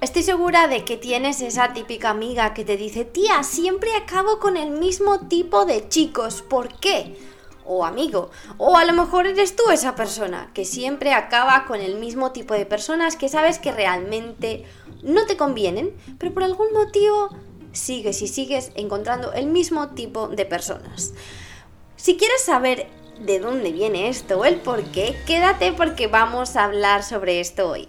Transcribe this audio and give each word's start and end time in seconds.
Estoy 0.00 0.22
segura 0.22 0.68
de 0.68 0.84
que 0.84 0.96
tienes 0.96 1.40
esa 1.42 1.72
típica 1.72 2.10
amiga 2.10 2.54
que 2.54 2.64
te 2.64 2.76
dice, 2.76 3.04
tía, 3.04 3.42
siempre 3.42 3.94
acabo 3.94 4.38
con 4.38 4.56
el 4.56 4.70
mismo 4.70 5.28
tipo 5.28 5.66
de 5.66 5.88
chicos, 5.88 6.42
¿por 6.42 6.72
qué? 6.78 7.16
O 7.66 7.84
amigo, 7.84 8.30
o 8.56 8.76
a 8.76 8.84
lo 8.84 8.92
mejor 8.92 9.26
eres 9.26 9.56
tú 9.56 9.70
esa 9.70 9.94
persona 9.94 10.50
que 10.54 10.64
siempre 10.64 11.12
acaba 11.12 11.66
con 11.66 11.80
el 11.80 11.96
mismo 11.96 12.32
tipo 12.32 12.54
de 12.54 12.64
personas 12.64 13.16
que 13.16 13.28
sabes 13.28 13.58
que 13.58 13.72
realmente 13.72 14.64
no 15.02 15.26
te 15.26 15.36
convienen, 15.36 15.94
pero 16.18 16.32
por 16.32 16.44
algún 16.44 16.72
motivo 16.72 17.28
sigues 17.72 18.22
y 18.22 18.28
sigues 18.28 18.72
encontrando 18.74 19.32
el 19.32 19.46
mismo 19.46 19.90
tipo 19.90 20.28
de 20.28 20.46
personas. 20.46 21.12
Si 21.96 22.16
quieres 22.16 22.42
saber 22.42 22.88
de 23.20 23.38
dónde 23.38 23.72
viene 23.72 24.08
esto 24.08 24.38
o 24.38 24.44
el 24.44 24.56
por 24.56 24.82
qué, 24.84 25.14
quédate 25.26 25.72
porque 25.72 26.06
vamos 26.06 26.56
a 26.56 26.64
hablar 26.64 27.02
sobre 27.02 27.40
esto 27.40 27.68
hoy. 27.68 27.88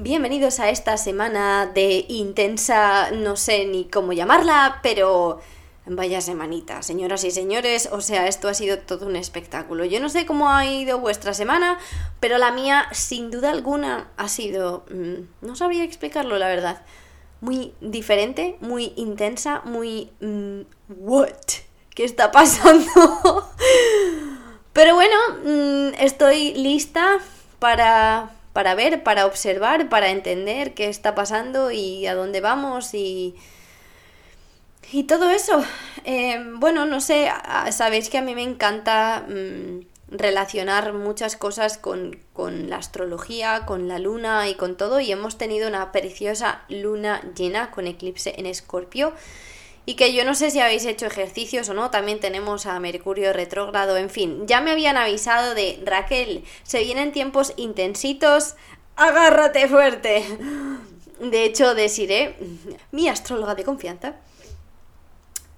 Bienvenidos 0.00 0.60
a 0.60 0.70
esta 0.70 0.96
semana 0.96 1.66
de 1.66 2.04
intensa, 2.06 3.10
no 3.10 3.34
sé 3.34 3.64
ni 3.64 3.84
cómo 3.86 4.12
llamarla, 4.12 4.78
pero 4.80 5.40
vaya 5.86 6.20
semanita, 6.20 6.84
señoras 6.84 7.24
y 7.24 7.32
señores, 7.32 7.88
o 7.90 8.00
sea, 8.00 8.28
esto 8.28 8.46
ha 8.46 8.54
sido 8.54 8.78
todo 8.78 9.06
un 9.06 9.16
espectáculo. 9.16 9.84
Yo 9.84 9.98
no 9.98 10.08
sé 10.08 10.24
cómo 10.24 10.50
ha 10.50 10.64
ido 10.66 11.00
vuestra 11.00 11.34
semana, 11.34 11.80
pero 12.20 12.38
la 12.38 12.52
mía 12.52 12.86
sin 12.92 13.32
duda 13.32 13.50
alguna 13.50 14.06
ha 14.16 14.28
sido, 14.28 14.84
mm, 14.88 15.44
no 15.44 15.56
sabría 15.56 15.82
explicarlo, 15.82 16.38
la 16.38 16.46
verdad, 16.46 16.82
muy 17.40 17.74
diferente, 17.80 18.56
muy 18.60 18.92
intensa, 18.94 19.62
muy... 19.64 20.12
Mm, 20.20 20.60
¿What? 20.90 21.34
¿Qué 21.90 22.04
está 22.04 22.30
pasando? 22.30 22.88
pero 24.72 24.94
bueno, 24.94 25.16
mm, 25.44 25.94
estoy 25.98 26.54
lista 26.54 27.18
para 27.58 28.37
para 28.58 28.74
ver, 28.74 29.04
para 29.04 29.24
observar, 29.24 29.88
para 29.88 30.10
entender 30.10 30.74
qué 30.74 30.88
está 30.88 31.14
pasando 31.14 31.70
y 31.70 32.08
a 32.08 32.16
dónde 32.16 32.40
vamos 32.40 32.92
y... 32.92 33.36
Y 34.90 35.04
todo 35.04 35.30
eso. 35.30 35.62
Eh, 36.04 36.42
bueno, 36.54 36.84
no 36.84 37.00
sé, 37.00 37.28
sabéis 37.70 38.10
que 38.10 38.18
a 38.18 38.22
mí 38.22 38.34
me 38.34 38.42
encanta 38.42 39.24
mm, 39.28 39.82
relacionar 40.08 40.92
muchas 40.92 41.36
cosas 41.36 41.78
con, 41.78 42.18
con, 42.32 42.68
la 42.68 42.78
astrología, 42.78 43.64
con 43.64 43.86
la 43.86 44.00
luna 44.00 44.48
y 44.48 44.56
con 44.56 44.76
todo. 44.76 44.98
Y 44.98 45.12
hemos 45.12 45.38
tenido 45.38 45.68
una 45.68 45.92
preciosa 45.92 46.62
luna 46.68 47.22
llena 47.36 47.70
con 47.70 47.86
eclipse 47.86 48.34
en 48.38 48.46
Escorpio 48.46 49.12
y 49.88 49.94
que 49.94 50.12
yo 50.12 50.22
no 50.22 50.34
sé 50.34 50.50
si 50.50 50.60
habéis 50.60 50.84
hecho 50.84 51.06
ejercicios 51.06 51.66
o 51.70 51.72
no, 51.72 51.90
también 51.90 52.20
tenemos 52.20 52.66
a 52.66 52.78
Mercurio 52.78 53.32
retrógrado, 53.32 53.96
en 53.96 54.10
fin, 54.10 54.46
ya 54.46 54.60
me 54.60 54.70
habían 54.70 54.98
avisado 54.98 55.54
de 55.54 55.80
Raquel, 55.82 56.44
se 56.62 56.84
vienen 56.84 57.10
tiempos 57.10 57.54
intensitos, 57.56 58.54
agárrate 58.96 59.66
fuerte. 59.66 60.26
De 61.20 61.42
hecho, 61.42 61.74
deciré, 61.74 62.36
mi 62.92 63.08
astróloga 63.08 63.54
de 63.54 63.64
confianza, 63.64 64.16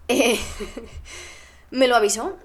eh, 0.07 0.39
me 1.73 1.89
lo 1.89 1.97
avisó 1.97 2.37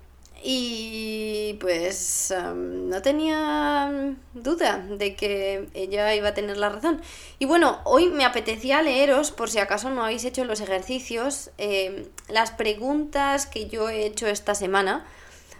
y 0.47 1.57
pues 1.59 2.31
no 2.55 3.01
tenía 3.01 4.15
duda 4.35 4.77
de 4.77 5.15
que 5.15 5.67
ella 5.73 6.13
iba 6.13 6.27
a 6.29 6.33
tener 6.35 6.57
la 6.57 6.69
razón. 6.69 7.01
Y 7.39 7.45
bueno, 7.45 7.79
hoy 7.83 8.09
me 8.09 8.25
apetecía 8.25 8.83
leeros, 8.83 9.31
por 9.31 9.49
si 9.49 9.57
acaso 9.57 9.89
no 9.89 10.03
habéis 10.03 10.23
hecho 10.23 10.45
los 10.45 10.61
ejercicios, 10.61 11.49
em, 11.57 12.05
las 12.27 12.51
preguntas 12.51 13.47
que 13.47 13.67
yo 13.69 13.89
he 13.89 14.05
hecho 14.05 14.27
esta 14.27 14.53
semana. 14.53 15.07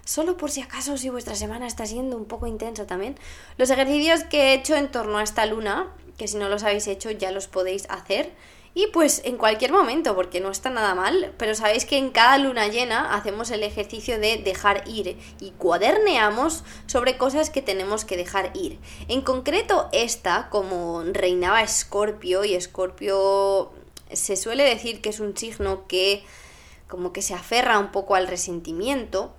Solo 0.04 0.38
por 0.38 0.52
si 0.52 0.62
acaso, 0.62 0.98
si 0.98 1.10
vuestra 1.10 1.34
semana 1.34 1.66
está 1.66 1.88
siendo 1.88 2.16
un 2.16 2.26
poco 2.26 2.46
intensa 2.46 2.86
también. 2.86 3.18
Los 3.58 3.72
ejercicios 3.72 4.24
que 4.24 4.52
he 4.52 4.54
hecho 4.54 4.76
en 4.76 4.92
torno 4.92 5.18
a 5.18 5.24
esta 5.24 5.48
luna, 5.48 5.88
que 6.16 6.28
si 6.28 6.38
no 6.38 6.48
los 6.48 6.64
habéis 6.64 6.86
hecho 6.86 7.10
ya 7.10 7.32
los 7.32 7.48
podéis 7.48 7.90
hacer. 7.90 8.34
Y 8.78 8.88
pues 8.88 9.22
en 9.24 9.38
cualquier 9.38 9.72
momento, 9.72 10.16
porque 10.16 10.42
no 10.42 10.52
está 10.52 10.70
nada 10.70 10.94
mal, 10.96 11.34
pero 11.38 11.56
sabéis 11.56 11.86
que 11.86 11.98
en 11.98 12.10
cada 12.10 12.38
luna 12.38 12.68
llena 12.68 13.16
hacemos 13.16 13.50
el 13.52 13.64
ejercicio 13.64 14.20
de 14.20 14.36
dejar 14.36 14.84
ir 14.86 15.18
y 15.40 15.52
cuaderneamos 15.52 16.66
sobre 16.86 17.18
cosas 17.18 17.50
que 17.50 17.62
tenemos 17.62 18.04
que 18.04 18.18
dejar 18.18 18.52
ir. 18.54 18.78
En 19.08 19.22
concreto 19.22 19.88
esta, 19.94 20.50
como 20.50 21.04
reinaba 21.04 21.64
Escorpio, 21.64 22.44
y 22.44 22.54
Escorpio 22.54 23.72
se 24.12 24.36
suele 24.36 24.66
decir 24.66 25.00
que 25.00 25.10
es 25.10 25.22
un 25.22 25.38
signo 25.38 25.88
que 25.88 26.26
como 26.90 27.14
que 27.14 27.22
se 27.22 27.34
aferra 27.34 27.80
un 27.80 27.94
poco 27.94 28.16
al 28.16 28.28
resentimiento, 28.28 29.34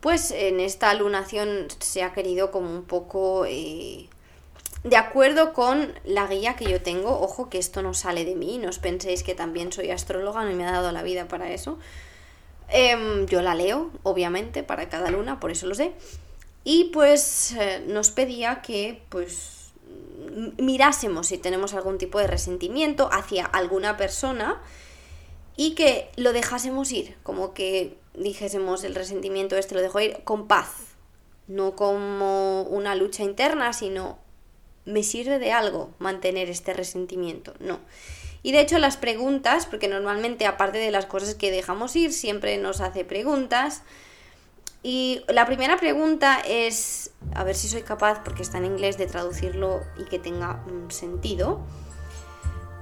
pues 0.00 0.32
en 0.32 0.60
esta 0.60 0.92
lunación 0.92 1.68
se 1.78 2.02
ha 2.02 2.12
querido 2.12 2.50
como 2.50 2.68
un 2.70 2.84
poco... 2.84 3.46
Eh, 3.46 4.10
de 4.84 4.96
acuerdo 4.96 5.52
con 5.52 5.94
la 6.04 6.26
guía 6.26 6.56
que 6.56 6.70
yo 6.70 6.82
tengo, 6.82 7.20
ojo 7.20 7.48
que 7.48 7.58
esto 7.58 7.82
no 7.82 7.94
sale 7.94 8.24
de 8.24 8.34
mí, 8.34 8.58
no 8.58 8.68
os 8.68 8.78
penséis 8.78 9.22
que 9.22 9.34
también 9.34 9.72
soy 9.72 9.90
astróloga, 9.90 10.44
no 10.44 10.54
me 10.56 10.66
ha 10.66 10.72
dado 10.72 10.90
la 10.90 11.02
vida 11.02 11.28
para 11.28 11.52
eso. 11.52 11.78
Em, 12.68 13.26
yo 13.26 13.42
la 13.42 13.54
leo, 13.54 13.90
obviamente, 14.02 14.62
para 14.62 14.88
cada 14.88 15.10
luna, 15.10 15.38
por 15.38 15.50
eso 15.50 15.66
lo 15.66 15.74
sé. 15.74 15.92
Y 16.64 16.84
pues 16.92 17.52
eh, 17.52 17.84
nos 17.86 18.10
pedía 18.10 18.62
que 18.62 19.02
pues 19.08 19.72
mirásemos 20.58 21.28
si 21.28 21.38
tenemos 21.38 21.74
algún 21.74 21.98
tipo 21.98 22.18
de 22.18 22.26
resentimiento 22.26 23.08
hacia 23.12 23.44
alguna 23.44 23.96
persona 23.96 24.62
y 25.56 25.74
que 25.74 26.10
lo 26.16 26.32
dejásemos 26.32 26.90
ir, 26.92 27.16
como 27.22 27.52
que 27.52 27.98
dijésemos 28.14 28.84
el 28.84 28.94
resentimiento 28.94 29.56
este 29.56 29.74
lo 29.74 29.82
dejo 29.82 30.00
ir 30.00 30.22
con 30.24 30.46
paz, 30.46 30.70
no 31.46 31.76
como 31.76 32.62
una 32.62 32.94
lucha 32.94 33.22
interna, 33.22 33.72
sino 33.72 34.18
me 34.84 35.02
sirve 35.02 35.38
de 35.38 35.52
algo 35.52 35.90
mantener 35.98 36.48
este 36.50 36.72
resentimiento, 36.72 37.54
no. 37.60 37.80
Y 38.42 38.52
de 38.52 38.60
hecho 38.60 38.78
las 38.78 38.96
preguntas, 38.96 39.66
porque 39.66 39.88
normalmente 39.88 40.46
aparte 40.46 40.78
de 40.78 40.90
las 40.90 41.06
cosas 41.06 41.34
que 41.36 41.50
dejamos 41.50 41.94
ir, 41.94 42.12
siempre 42.12 42.58
nos 42.58 42.80
hace 42.80 43.04
preguntas. 43.04 43.82
Y 44.82 45.22
la 45.28 45.46
primera 45.46 45.76
pregunta 45.76 46.40
es, 46.40 47.12
a 47.34 47.44
ver 47.44 47.54
si 47.54 47.68
soy 47.68 47.82
capaz, 47.82 48.24
porque 48.24 48.42
está 48.42 48.58
en 48.58 48.64
inglés, 48.64 48.98
de 48.98 49.06
traducirlo 49.06 49.82
y 49.96 50.04
que 50.06 50.18
tenga 50.18 50.64
un 50.66 50.90
sentido. 50.90 51.60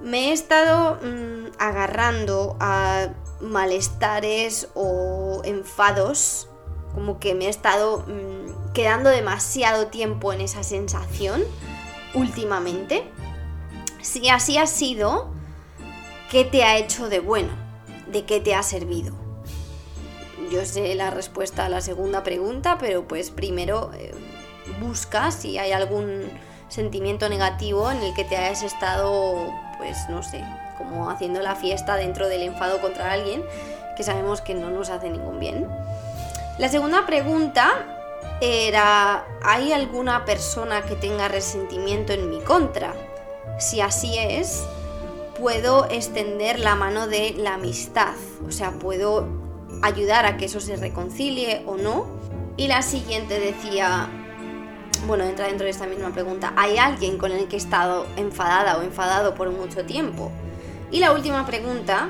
Me 0.02 0.30
he 0.30 0.32
estado 0.32 0.98
mm, 1.02 1.52
agarrando 1.58 2.56
a 2.58 3.08
malestares 3.42 4.68
o 4.74 5.42
enfados, 5.44 6.48
como 6.94 7.20
que 7.20 7.34
me 7.34 7.46
he 7.46 7.50
estado 7.50 7.98
mm, 7.98 8.72
quedando 8.72 9.10
demasiado 9.10 9.88
tiempo 9.88 10.32
en 10.32 10.40
esa 10.40 10.62
sensación 10.62 11.42
últimamente? 12.14 13.04
Si 14.02 14.28
así 14.28 14.58
ha 14.58 14.66
sido, 14.66 15.30
¿qué 16.30 16.44
te 16.44 16.64
ha 16.64 16.76
hecho 16.78 17.08
de 17.08 17.20
bueno? 17.20 17.50
¿De 18.06 18.24
qué 18.24 18.40
te 18.40 18.54
ha 18.54 18.62
servido? 18.62 19.14
Yo 20.50 20.64
sé 20.64 20.94
la 20.94 21.10
respuesta 21.10 21.66
a 21.66 21.68
la 21.68 21.80
segunda 21.80 22.22
pregunta, 22.22 22.76
pero 22.78 23.06
pues 23.06 23.30
primero 23.30 23.92
eh, 23.94 24.12
busca 24.80 25.30
si 25.30 25.58
hay 25.58 25.72
algún 25.72 26.28
sentimiento 26.68 27.28
negativo 27.28 27.90
en 27.90 27.98
el 27.98 28.14
que 28.14 28.24
te 28.24 28.36
hayas 28.36 28.62
estado, 28.62 29.52
pues 29.78 29.96
no 30.08 30.22
sé, 30.22 30.42
como 30.78 31.10
haciendo 31.10 31.40
la 31.40 31.54
fiesta 31.54 31.96
dentro 31.96 32.28
del 32.28 32.42
enfado 32.42 32.80
contra 32.80 33.12
alguien, 33.12 33.44
que 33.96 34.02
sabemos 34.02 34.40
que 34.40 34.54
no 34.54 34.70
nos 34.70 34.88
hace 34.90 35.10
ningún 35.10 35.38
bien. 35.38 35.68
La 36.58 36.68
segunda 36.68 37.06
pregunta 37.06 37.99
era, 38.40 39.26
¿hay 39.42 39.72
alguna 39.72 40.24
persona 40.24 40.82
que 40.82 40.96
tenga 40.96 41.28
resentimiento 41.28 42.12
en 42.12 42.30
mi 42.30 42.40
contra? 42.40 42.94
Si 43.58 43.80
así 43.80 44.18
es, 44.18 44.64
puedo 45.38 45.86
extender 45.90 46.58
la 46.58 46.74
mano 46.74 47.06
de 47.06 47.34
la 47.36 47.54
amistad, 47.54 48.14
o 48.46 48.50
sea, 48.50 48.72
puedo 48.72 49.26
ayudar 49.82 50.26
a 50.26 50.36
que 50.36 50.46
eso 50.46 50.60
se 50.60 50.76
reconcilie 50.76 51.62
o 51.66 51.76
no. 51.76 52.06
Y 52.56 52.68
la 52.68 52.82
siguiente 52.82 53.38
decía, 53.38 54.08
bueno, 55.06 55.24
entra 55.24 55.46
dentro 55.46 55.64
de 55.64 55.70
esta 55.70 55.86
misma 55.86 56.10
pregunta, 56.10 56.52
¿hay 56.56 56.78
alguien 56.78 57.18
con 57.18 57.32
el 57.32 57.48
que 57.48 57.56
he 57.56 57.58
estado 57.58 58.06
enfadada 58.16 58.76
o 58.78 58.82
enfadado 58.82 59.34
por 59.34 59.50
mucho 59.50 59.84
tiempo? 59.84 60.30
Y 60.90 61.00
la 61.00 61.12
última 61.12 61.46
pregunta, 61.46 62.08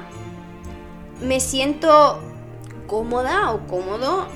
¿me 1.21 1.39
siento 1.39 2.21
cómoda 2.87 3.53
o 3.53 3.67
cómodo 3.69 4.27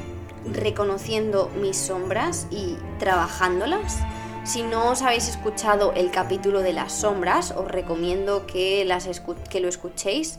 reconociendo 0.52 1.50
mis 1.61 1.76
sombras 1.76 2.46
y 2.50 2.76
trabajándolas. 2.99 3.99
Si 4.44 4.62
no 4.62 4.91
os 4.91 5.02
habéis 5.02 5.29
escuchado 5.29 5.93
el 5.94 6.11
capítulo 6.11 6.61
de 6.61 6.73
las 6.73 6.93
sombras, 6.93 7.52
os 7.52 7.70
recomiendo 7.70 8.46
que, 8.46 8.85
las 8.85 9.08
que 9.50 9.61
lo 9.61 9.69
escuchéis. 9.69 10.38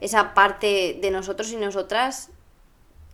Esa 0.00 0.34
parte 0.34 0.98
de 1.00 1.10
nosotros 1.10 1.50
y 1.52 1.56
nosotras 1.56 2.30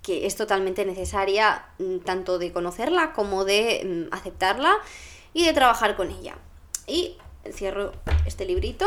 que 0.02 0.26
es 0.26 0.36
totalmente 0.36 0.84
necesaria 0.84 1.64
mm, 1.78 1.98
tanto 1.98 2.38
de 2.38 2.52
conocerla 2.52 3.12
como 3.12 3.44
de 3.44 4.08
mm, 4.10 4.14
aceptarla 4.14 4.74
y 5.32 5.46
de 5.46 5.52
trabajar 5.52 5.96
con 5.96 6.10
ella. 6.10 6.36
Y 6.86 7.16
cierro 7.50 7.92
este 8.26 8.44
librito. 8.44 8.86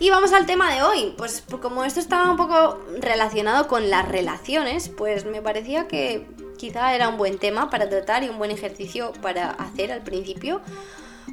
Y 0.00 0.10
vamos 0.10 0.32
al 0.32 0.46
tema 0.46 0.72
de 0.74 0.82
hoy. 0.82 1.14
Pues 1.16 1.44
como 1.60 1.84
esto 1.84 2.00
estaba 2.00 2.30
un 2.30 2.36
poco 2.36 2.80
relacionado 2.98 3.68
con 3.68 3.90
las 3.90 4.08
relaciones, 4.08 4.88
pues 4.88 5.24
me 5.24 5.42
parecía 5.42 5.86
que 5.86 6.26
quizá 6.62 6.94
era 6.94 7.08
un 7.08 7.16
buen 7.16 7.38
tema 7.38 7.70
para 7.70 7.88
tratar 7.88 8.22
y 8.22 8.28
un 8.28 8.38
buen 8.38 8.52
ejercicio 8.52 9.12
para 9.20 9.50
hacer 9.50 9.90
al 9.90 10.02
principio. 10.02 10.60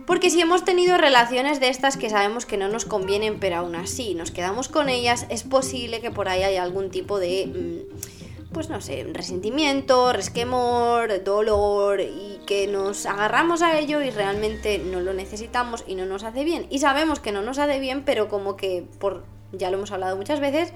Porque 0.08 0.32
si 0.32 0.42
hemos 0.42 0.66
tenido 0.66 0.98
relaciones 0.98 1.60
de 1.60 1.70
estas 1.70 1.98
que 1.98 2.10
sabemos 2.10 2.48
que 2.48 2.58
no 2.58 2.68
nos 2.68 2.86
convienen, 2.86 3.40
pero 3.40 3.58
aún 3.58 3.76
así 3.76 4.16
nos 4.16 4.32
quedamos 4.32 4.70
con 4.70 4.90
ellas, 4.90 5.28
es 5.30 5.44
posible 5.44 6.02
que 6.02 6.10
por 6.10 6.30
ahí 6.30 6.42
haya 6.42 6.64
algún 6.64 6.90
tipo 6.90 7.20
de... 7.20 7.46
Mm, 7.46 8.52
pues 8.52 8.70
no 8.70 8.82
sé, 8.82 9.06
resentimiento, 9.14 10.12
resquemor, 10.14 11.24
dolor 11.24 12.02
y 12.02 12.40
que 12.48 12.66
nos 12.66 13.06
agarramos 13.06 13.62
a 13.62 13.78
ello 13.78 14.02
y 14.02 14.10
realmente 14.10 14.80
no 14.80 15.00
lo 15.00 15.14
necesitamos 15.14 15.84
y 15.86 15.94
no 15.94 16.08
nos 16.08 16.24
hace 16.24 16.44
bien. 16.44 16.66
Y 16.72 16.80
sabemos 16.80 17.20
que 17.20 17.32
no 17.32 17.44
nos 17.44 17.60
hace 17.60 17.80
bien, 17.80 18.04
pero 18.04 18.30
como 18.30 18.58
que 18.58 18.84
por 18.98 19.26
ya 19.52 19.70
lo 19.70 19.78
hemos 19.78 19.92
hablado 19.92 20.18
muchas 20.18 20.40
veces, 20.40 20.74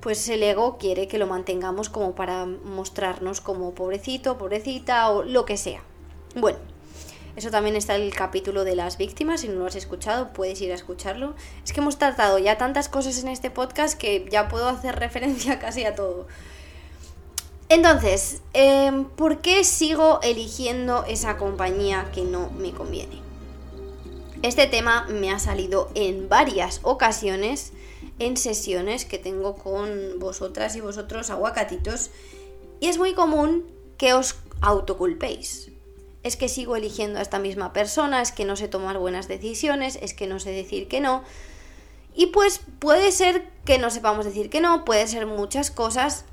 pues 0.00 0.28
el 0.28 0.42
ego 0.42 0.78
quiere 0.78 1.08
que 1.08 1.18
lo 1.18 1.26
mantengamos 1.26 1.88
como 1.88 2.14
para 2.14 2.46
mostrarnos 2.46 3.40
como 3.40 3.74
pobrecito, 3.74 4.38
pobrecita 4.38 5.10
o 5.10 5.22
lo 5.22 5.44
que 5.44 5.56
sea. 5.56 5.82
Bueno, 6.36 6.58
eso 7.36 7.50
también 7.50 7.76
está 7.76 7.96
en 7.96 8.02
el 8.02 8.14
capítulo 8.14 8.64
de 8.64 8.74
las 8.74 8.98
víctimas, 8.98 9.42
si 9.42 9.48
no 9.48 9.60
lo 9.60 9.66
has 9.66 9.76
escuchado 9.76 10.32
puedes 10.32 10.60
ir 10.60 10.72
a 10.72 10.74
escucharlo. 10.74 11.34
Es 11.64 11.72
que 11.72 11.80
hemos 11.80 11.98
tratado 11.98 12.38
ya 12.38 12.58
tantas 12.58 12.88
cosas 12.88 13.22
en 13.22 13.28
este 13.28 13.50
podcast 13.50 13.98
que 13.98 14.26
ya 14.30 14.48
puedo 14.48 14.68
hacer 14.68 14.96
referencia 14.98 15.58
casi 15.58 15.84
a 15.84 15.94
todo. 15.94 16.26
Entonces, 17.68 18.40
em, 18.54 19.04
¿por 19.04 19.40
qué 19.40 19.62
sigo 19.62 20.20
eligiendo 20.22 21.04
esa 21.04 21.36
compañía 21.36 22.10
que 22.12 22.22
no 22.22 22.50
me 22.50 22.72
conviene? 22.72 23.20
Este 24.42 24.66
tema 24.66 25.06
me 25.08 25.30
ha 25.30 25.38
salido 25.38 25.90
en 25.94 26.28
varias 26.28 26.80
ocasiones 26.82 27.72
en 28.18 28.36
sesiones 28.36 29.04
que 29.04 29.18
tengo 29.18 29.54
con 29.54 30.18
vosotras 30.18 30.76
y 30.76 30.80
vosotros 30.80 31.30
aguacatitos 31.30 32.10
y 32.80 32.88
es 32.88 32.98
muy 32.98 33.14
común 33.14 33.64
que 33.96 34.14
os 34.14 34.36
autoculpéis. 34.60 35.70
Es 36.22 36.36
que 36.36 36.48
sigo 36.48 36.76
eligiendo 36.76 37.18
a 37.18 37.22
esta 37.22 37.38
misma 37.38 37.72
persona, 37.72 38.20
es 38.22 38.32
que 38.32 38.44
no 38.44 38.56
sé 38.56 38.68
tomar 38.68 38.98
buenas 38.98 39.28
decisiones, 39.28 39.98
es 40.02 40.14
que 40.14 40.26
no 40.26 40.40
sé 40.40 40.50
decir 40.50 40.88
que 40.88 41.00
no. 41.00 41.22
Y 42.14 42.26
pues 42.26 42.60
puede 42.78 43.12
ser 43.12 43.48
que 43.64 43.78
no 43.78 43.90
sepamos 43.90 44.24
decir 44.24 44.50
que 44.50 44.60
no, 44.60 44.84
puede 44.84 45.06
ser 45.06 45.26
muchas 45.26 45.70
cosas, 45.70 46.24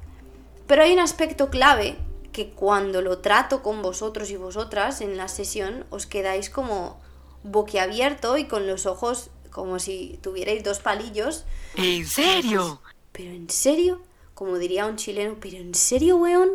pero 0.68 0.84
hay 0.84 0.94
un 0.94 1.00
aspecto 1.00 1.50
clave 1.50 1.98
que 2.32 2.50
cuando 2.50 3.02
lo 3.02 3.20
trato 3.20 3.62
con 3.62 3.82
vosotros 3.82 4.30
y 4.32 4.36
vosotras 4.36 5.02
en 5.02 5.16
la 5.16 5.28
sesión 5.28 5.86
os 5.90 6.06
quedáis 6.06 6.50
como 6.50 7.00
boquiabierto 7.44 8.38
y 8.38 8.46
con 8.46 8.68
los 8.68 8.86
ojos 8.86 9.30
como 9.56 9.80
si 9.80 10.20
tuvierais 10.22 10.66
dos 10.66 10.80
palillos. 10.80 11.46
¿En 11.78 12.06
serio? 12.06 12.82
¿Pero 13.14 13.32
en 13.32 13.50
serio? 13.50 14.02
Como 14.34 14.58
diría 14.58 14.86
un 14.86 14.98
chileno, 14.98 15.38
¿pero 15.40 15.56
en 15.56 15.74
serio, 15.74 16.18
weón? 16.18 16.50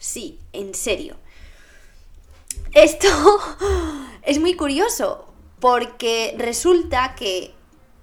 Sí, 0.00 0.40
en 0.52 0.74
serio. 0.74 1.14
Esto 2.72 3.06
es 4.22 4.40
muy 4.40 4.56
curioso 4.56 5.24
porque 5.60 6.34
resulta 6.36 7.14
que 7.14 7.54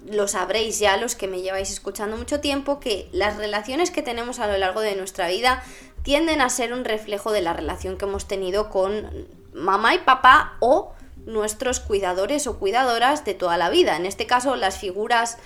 lo 0.10 0.30
sabréis 0.30 0.80
ya 0.80 0.96
los 0.96 1.16
que 1.16 1.28
me 1.28 1.42
lleváis 1.42 1.70
escuchando 1.70 2.16
mucho 2.16 2.40
tiempo, 2.40 2.80
que 2.80 3.10
las 3.12 3.36
relaciones 3.36 3.92
que 3.92 4.02
tenemos 4.02 4.40
a 4.40 4.48
lo 4.48 4.58
largo 4.58 4.80
de 4.80 4.96
nuestra 4.96 5.28
vida 5.28 5.62
tienden 6.02 6.40
a 6.40 6.50
ser 6.50 6.72
un 6.72 6.86
reflejo 6.86 7.34
de 7.34 7.42
la 7.42 7.52
relación 7.52 7.98
que 7.98 8.06
hemos 8.06 8.26
tenido 8.26 8.70
con 8.70 9.28
mamá 9.52 9.96
y 9.96 10.00
papá 10.00 10.56
o 10.62 10.94
nuestros 11.30 11.80
cuidadores 11.80 12.48
o 12.48 12.60
cuidadoras 12.60 13.26
de 13.26 13.34
toda 13.34 13.58
la 13.58 13.70
vida. 13.70 13.96
En 13.96 14.06
este 14.06 14.26
caso, 14.26 14.56
las 14.56 14.78
figuras 14.78 15.38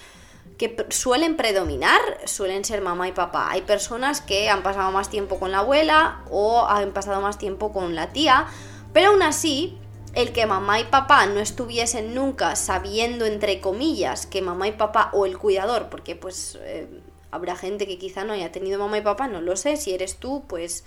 que 0.58 0.86
suelen 0.90 1.36
predominar 1.36 2.02
suelen 2.26 2.64
ser 2.64 2.82
mamá 2.82 3.08
y 3.08 3.12
papá. 3.12 3.50
Hay 3.52 3.62
personas 3.62 4.22
que 4.22 4.50
han 4.50 4.64
pasado 4.64 4.92
más 4.92 5.10
tiempo 5.10 5.40
con 5.40 5.52
la 5.52 5.60
abuela 5.60 6.22
o 6.30 6.66
han 6.68 6.92
pasado 6.92 7.22
más 7.22 7.38
tiempo 7.38 7.72
con 7.72 7.96
la 7.96 8.12
tía, 8.12 8.48
pero 8.94 9.10
aún 9.10 9.24
así 9.24 9.78
el 10.14 10.32
que 10.32 10.46
mamá 10.46 10.80
y 10.80 10.86
papá 10.86 11.26
no 11.26 11.40
estuviesen 11.40 12.14
nunca 12.14 12.56
sabiendo, 12.56 13.26
entre 13.26 13.60
comillas, 13.62 14.28
que 14.28 14.42
mamá 14.42 14.68
y 14.68 14.74
papá 14.74 15.10
o 15.14 15.26
el 15.26 15.38
cuidador, 15.38 15.90
porque 15.90 16.16
pues 16.16 16.60
eh, 16.62 16.88
habrá 17.32 17.56
gente 17.56 17.88
que 17.88 17.98
quizá 17.98 18.24
no 18.24 18.34
haya 18.34 18.52
tenido 18.52 18.78
mamá 18.78 19.00
y 19.00 19.02
papá, 19.02 19.28
no 19.28 19.42
lo 19.42 19.56
sé, 19.56 19.76
si 19.76 19.94
eres 19.94 20.18
tú, 20.18 20.44
pues 20.48 20.86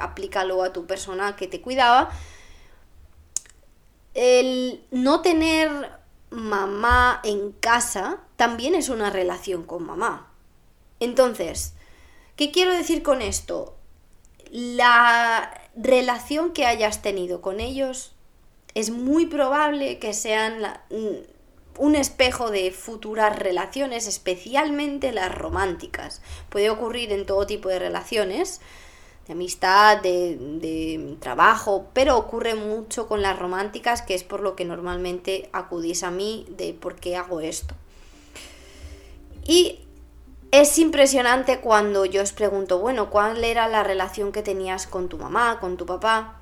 aplícalo 0.00 0.62
a 0.62 0.72
tu 0.72 0.86
persona 0.86 1.36
que 1.36 1.46
te 1.46 1.60
cuidaba. 1.60 2.10
El 4.14 4.84
no 4.90 5.22
tener 5.22 5.70
mamá 6.30 7.20
en 7.24 7.52
casa 7.52 8.20
también 8.36 8.74
es 8.74 8.88
una 8.88 9.10
relación 9.10 9.64
con 9.64 9.84
mamá. 9.84 10.30
Entonces, 11.00 11.74
¿qué 12.36 12.50
quiero 12.50 12.72
decir 12.72 13.02
con 13.02 13.22
esto? 13.22 13.76
La 14.50 15.62
relación 15.74 16.52
que 16.52 16.66
hayas 16.66 17.02
tenido 17.02 17.40
con 17.40 17.60
ellos 17.60 18.14
es 18.74 18.90
muy 18.90 19.26
probable 19.26 19.98
que 19.98 20.14
sean 20.14 20.62
un 21.78 21.94
espejo 21.96 22.50
de 22.50 22.70
futuras 22.70 23.38
relaciones, 23.38 24.06
especialmente 24.06 25.12
las 25.12 25.34
románticas. 25.34 26.22
Puede 26.48 26.70
ocurrir 26.70 27.12
en 27.12 27.26
todo 27.26 27.46
tipo 27.46 27.68
de 27.68 27.78
relaciones, 27.78 28.60
de 29.26 29.32
amistad, 29.32 30.02
de, 30.02 30.36
de, 30.36 31.16
trabajo, 31.20 31.86
pero 31.92 32.16
ocurre 32.16 32.54
mucho 32.54 33.06
con 33.06 33.22
las 33.22 33.38
románticas, 33.38 34.02
que 34.02 34.14
es 34.14 34.24
por 34.24 34.40
lo 34.40 34.56
que 34.56 34.64
normalmente 34.64 35.48
acudís 35.52 36.02
a 36.02 36.10
mí 36.10 36.46
de 36.56 36.74
por 36.74 36.96
qué 36.96 37.16
hago 37.16 37.40
esto. 37.40 37.74
Y 39.46 39.80
es 40.50 40.78
impresionante 40.78 41.60
cuando 41.60 42.04
yo 42.04 42.22
os 42.22 42.32
pregunto, 42.32 42.78
bueno, 42.78 43.10
¿cuál 43.10 43.42
era 43.44 43.68
la 43.68 43.82
relación 43.82 44.32
que 44.32 44.42
tenías 44.42 44.86
con 44.86 45.08
tu 45.08 45.18
mamá, 45.18 45.58
con 45.60 45.76
tu 45.76 45.86
papá? 45.86 46.38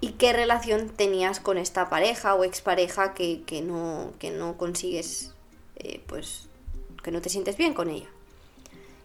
y 0.00 0.12
qué 0.12 0.32
relación 0.32 0.90
tenías 0.90 1.40
con 1.40 1.58
esta 1.58 1.88
pareja 1.88 2.34
o 2.34 2.44
expareja 2.44 3.14
que, 3.14 3.42
que, 3.44 3.62
no, 3.62 4.12
que 4.18 4.30
no 4.30 4.56
consigues, 4.56 5.34
eh, 5.76 6.02
pues, 6.06 6.48
que 7.02 7.10
no 7.10 7.20
te 7.20 7.28
sientes 7.28 7.56
bien 7.56 7.74
con 7.74 7.90
ella. 7.90 8.08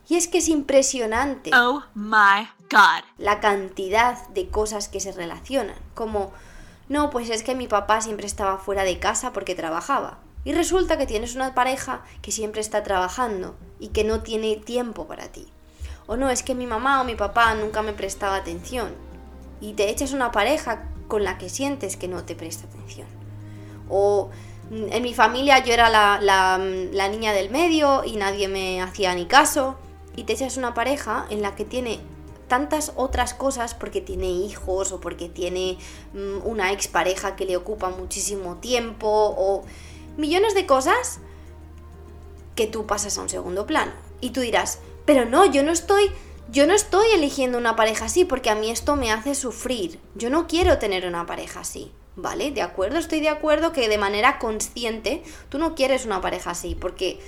Y 0.10 0.16
es 0.16 0.28
que 0.28 0.40
es 0.40 0.50
impresionante. 0.50 1.52
Oh 1.56 1.84
my 1.96 2.48
god. 2.70 3.04
La 3.18 3.40
cantidad 3.40 4.28
de 4.30 4.50
cosas 4.50 4.90
que 4.90 5.00
se 5.00 5.12
relacionan. 5.12 5.76
Como, 5.94 6.32
no, 6.90 7.10
pues 7.10 7.30
es 7.30 7.44
que 7.44 7.56
mi 7.56 7.68
papá 7.68 8.02
siempre 8.02 8.26
estaba 8.26 8.58
fuera 8.58 8.84
de 8.84 9.00
casa 9.00 9.34
porque 9.34 9.56
trabajaba. 9.56 10.20
Y 10.46 10.54
resulta 10.54 10.98
que 10.98 11.06
tienes 11.06 11.36
una 11.36 11.56
pareja 11.56 12.04
que 12.22 12.32
siempre 12.32 12.60
está 12.60 12.84
trabajando 12.84 13.56
y 13.80 13.90
que 13.90 14.04
no 14.04 14.22
tiene 14.22 14.58
tiempo 14.58 15.08
para 15.08 15.30
ti. 15.30 15.48
O 16.06 16.18
no, 16.18 16.30
es 16.30 16.44
que 16.44 16.54
mi 16.54 16.68
mamá 16.68 17.02
o 17.02 17.06
mi 17.06 17.16
papá 17.16 17.56
nunca 17.56 17.82
me 17.82 17.94
prestaba 17.94 18.36
atención 18.36 18.94
y 19.62 19.74
te 19.74 19.90
echas 19.90 20.12
una 20.12 20.32
pareja 20.32 20.90
con 21.08 21.24
la 21.24 21.38
que 21.38 21.48
sientes 21.48 21.96
que 21.96 22.10
no 22.10 22.26
te 22.26 22.36
presta 22.36 22.68
atención. 22.68 23.08
O 23.90 24.30
en 24.72 25.04
mi 25.04 25.14
familia 25.14 25.60
yo 25.60 25.74
era 25.74 25.90
la, 25.90 26.58
niña 27.10 27.32
del 27.32 27.50
medio 27.50 28.04
y 28.04 28.18
nadie 28.18 28.48
me 28.50 28.82
hacía 28.82 29.16
ni 29.16 29.26
caso. 29.26 29.78
Y 30.15 30.24
te 30.24 30.34
echas 30.34 30.58
una 30.58 30.74
pareja 30.74 31.25
en 31.29 31.41
la 31.41 31.55
que 31.55 31.65
tiene 31.65 32.00
tantas 32.48 32.91
otras 32.96 33.34
cosas 33.34 33.74
porque 33.74 34.01
tiene 34.01 34.29
hijos 34.29 34.91
o 34.91 35.00
porque 35.00 35.29
tiene 35.29 35.77
mm, 36.13 36.46
una 36.46 36.72
expareja 36.72 37.36
que 37.36 37.46
le 37.46 37.58
ocupa 37.58 37.89
muchísimo 37.89 38.58
tiempo 38.58 39.08
o 39.10 39.63
millones 40.17 40.53
de 40.53 40.65
cosas 40.65 41.20
que 42.55 42.67
tú 42.67 42.86
pasas 42.86 43.17
a 43.17 43.22
un 43.22 43.29
segundo 43.29 43.65
plano. 43.65 43.93
Y 44.22 44.29
tú 44.32 44.41
dirás, 44.41 44.79
pero 45.05 45.25
no, 45.25 45.46
yo 45.46 45.63
no 45.63 45.72
estoy 45.72 46.12
yo 46.50 46.67
no 46.67 46.74
estoy 46.74 47.08
eligiendo 47.13 47.58
una 47.58 47.75
pareja 47.75 48.05
así 48.05 48.25
porque 48.25 48.50
a 48.50 48.55
mí 48.55 48.70
esto 48.70 48.96
me 48.96 49.12
hace 49.12 49.34
sufrir. 49.34 50.00
Yo 50.13 50.29
no 50.29 50.46
quiero 50.46 50.77
tener 50.77 51.08
una 51.08 51.25
pareja 51.25 51.62
así. 51.62 51.91
¿Vale? 52.15 52.51
De 52.51 52.62
acuerdo, 52.62 53.00
estoy 53.00 53.22
de 53.22 53.29
acuerdo 53.29 53.74
que 53.74 53.89
de 53.89 53.98
manera 53.98 54.38
consciente 54.38 55.24
tú 55.50 55.58
no 55.58 55.74
quieres 55.74 56.05
una 56.05 56.22
pareja 56.22 56.51
así 56.51 56.75
porque 56.75 57.20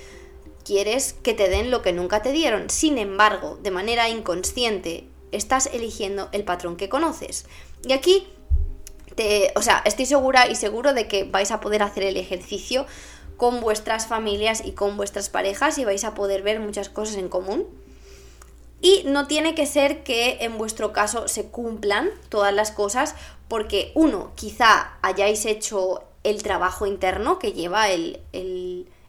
quieres 0.66 1.14
que 1.22 1.32
te 1.32 1.48
den 1.48 1.70
lo 1.70 1.80
que 1.80 1.92
nunca 1.92 2.22
te 2.22 2.32
dieron. 2.32 2.68
Sin 2.68 2.98
embargo, 2.98 3.58
de 3.62 3.70
manera 3.70 4.08
inconsciente 4.08 5.06
estás 5.30 5.66
eligiendo 5.72 6.28
el 6.32 6.44
patrón 6.44 6.76
que 6.76 6.88
conoces. 6.88 7.46
Y 7.84 7.92
aquí 7.92 8.26
te, 9.14 9.52
o 9.54 9.62
sea, 9.62 9.82
estoy 9.84 10.06
segura 10.06 10.48
y 10.48 10.56
seguro 10.56 10.92
de 10.92 11.06
que 11.06 11.24
vais 11.24 11.50
a 11.52 11.60
poder 11.60 11.82
hacer 11.82 12.02
el 12.02 12.16
ejercicio 12.16 12.86
con 13.36 13.60
vuestras 13.60 14.06
familias 14.06 14.62
y 14.64 14.72
con 14.72 14.96
vuestras 14.96 15.28
parejas 15.28 15.78
y 15.78 15.84
vais 15.84 16.04
a 16.04 16.14
poder 16.14 16.42
ver 16.42 16.58
muchas 16.58 16.88
cosas 16.88 17.16
en 17.16 17.28
común 17.28 17.66
Y 18.80 19.04
no 19.06 19.26
tiene 19.26 19.54
que 19.54 19.66
ser 19.66 20.02
que 20.02 20.38
en 20.40 20.58
vuestro 20.58 20.92
caso 20.92 21.28
se 21.28 21.46
cumplan 21.46 22.10
todas 22.28 22.52
las 22.52 22.70
cosas, 22.70 23.14
porque 23.48 23.92
uno, 23.94 24.32
quizá 24.34 24.98
hayáis 25.02 25.46
hecho 25.46 26.02
el 26.24 26.42
trabajo 26.42 26.86
interno 26.86 27.38
que 27.38 27.52
lleva 27.52 27.88
el, 27.88 28.20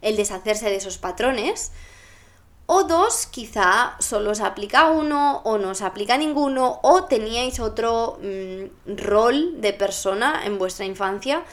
deshacerse 0.01 0.69
de 0.69 0.75
esos 0.75 0.97
patrones, 0.97 1.71
o 2.67 2.83
dos, 2.83 3.25
quizá 3.25 3.95
solo 3.99 4.31
os 4.31 4.41
aplica 4.41 4.91
uno 4.91 5.39
o 5.47 5.57
no 5.57 5.71
os 5.71 5.81
aplica 5.81 6.17
ninguno, 6.19 6.79
o 6.83 7.07
teníais 7.07 7.59
otro 7.63 8.19
mm, 8.19 8.99
rol 8.99 9.61
de 9.61 9.71
persona 9.71 10.43
en 10.43 10.59
vuestra 10.59 10.85
infancia 10.85 11.43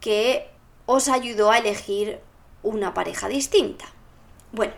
que 0.00 0.46
os 0.84 1.08
ayudó 1.08 1.50
a 1.50 1.58
elegir 1.58 2.20
una 2.62 2.92
pareja 2.92 3.28
distinta. 3.28 3.86
Bueno, 4.52 4.74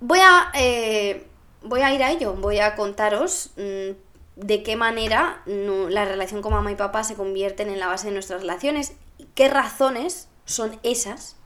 voy 0.00 0.20
a, 0.20 0.50
eh, 0.54 1.26
voy 1.62 1.82
a 1.82 1.92
ir 1.92 2.02
a 2.02 2.12
ello, 2.12 2.34
voy 2.34 2.58
a 2.58 2.74
contaros 2.74 3.50
mm, 3.56 3.92
de 4.36 4.62
qué 4.62 4.76
manera 4.76 5.42
la 5.46 6.04
relación 6.04 6.40
con 6.40 6.52
mamá 6.52 6.72
y 6.72 6.76
papá 6.76 7.04
se 7.04 7.14
convierten 7.14 7.68
en 7.68 7.80
la 7.80 7.86
base 7.86 8.08
de 8.08 8.14
nuestras 8.14 8.40
relaciones, 8.40 8.94
qué 9.34 9.48
razones 9.48 10.28
son 10.46 10.80
esas 10.82 11.36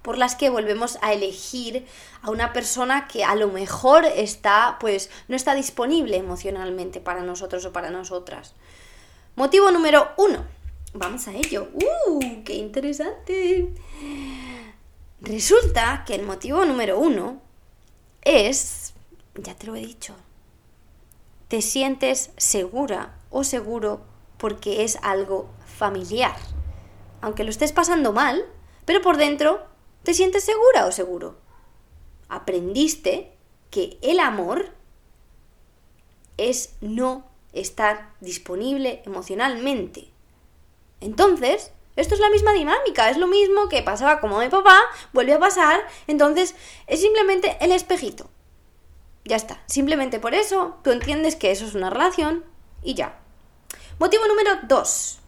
por 0.00 0.18
las 0.18 0.36
que 0.36 0.50
volvemos 0.50 0.98
a 1.02 1.12
elegir 1.12 1.84
a 2.22 2.30
una 2.30 2.52
persona 2.52 3.08
que 3.08 3.24
a 3.24 3.34
lo 3.34 3.48
mejor 3.48 4.04
está, 4.04 4.76
pues, 4.78 5.10
no 5.26 5.34
está 5.34 5.54
disponible 5.54 6.16
emocionalmente 6.16 7.00
para 7.00 7.22
nosotros 7.22 7.64
o 7.66 7.72
para 7.72 7.90
nosotras. 7.90 8.54
Motivo 9.34 9.70
número 9.72 10.08
uno. 10.16 10.44
Vamos 10.94 11.26
a 11.28 11.32
ello. 11.34 11.68
¡Uh! 11.74 12.44
¡Qué 12.44 12.54
interesante! 12.54 13.74
Resulta 15.20 16.04
que 16.06 16.14
el 16.14 16.22
motivo 16.22 16.64
número 16.64 16.98
uno 16.98 17.40
es, 18.22 18.94
ya 19.34 19.54
te 19.54 19.66
lo 19.66 19.74
he 19.74 19.80
dicho, 19.80 20.14
te 21.48 21.62
sientes 21.62 22.30
segura 22.36 23.16
o 23.30 23.44
seguro 23.44 24.02
porque 24.38 24.84
es 24.84 24.98
algo 25.02 25.50
familiar. 25.78 26.36
Aunque 27.20 27.44
lo 27.44 27.50
estés 27.50 27.72
pasando 27.72 28.12
mal, 28.12 28.44
pero 28.84 29.02
por 29.02 29.16
dentro 29.16 29.66
te 30.02 30.14
sientes 30.14 30.44
segura 30.44 30.86
o 30.86 30.92
seguro. 30.92 31.36
Aprendiste 32.28 33.32
que 33.70 33.98
el 34.02 34.20
amor 34.20 34.70
es 36.36 36.76
no 36.80 37.26
estar 37.52 38.12
disponible 38.20 39.02
emocionalmente. 39.04 40.10
Entonces, 41.00 41.72
esto 41.96 42.14
es 42.14 42.20
la 42.20 42.30
misma 42.30 42.52
dinámica, 42.52 43.08
es 43.10 43.16
lo 43.16 43.26
mismo 43.26 43.68
que 43.68 43.82
pasaba 43.82 44.20
como 44.20 44.38
mi 44.38 44.48
papá, 44.48 44.78
vuelve 45.12 45.32
a 45.32 45.38
pasar, 45.38 45.80
entonces 46.06 46.54
es 46.86 47.00
simplemente 47.00 47.56
el 47.60 47.72
espejito. 47.72 48.28
Ya 49.24 49.36
está, 49.36 49.62
simplemente 49.66 50.20
por 50.20 50.34
eso 50.34 50.76
tú 50.84 50.90
entiendes 50.90 51.36
que 51.36 51.50
eso 51.50 51.64
es 51.64 51.74
una 51.74 51.90
relación 51.90 52.44
y 52.82 52.94
ya. 52.94 53.18
Motivo 53.98 54.26
número 54.28 54.50
dos. 54.68 55.20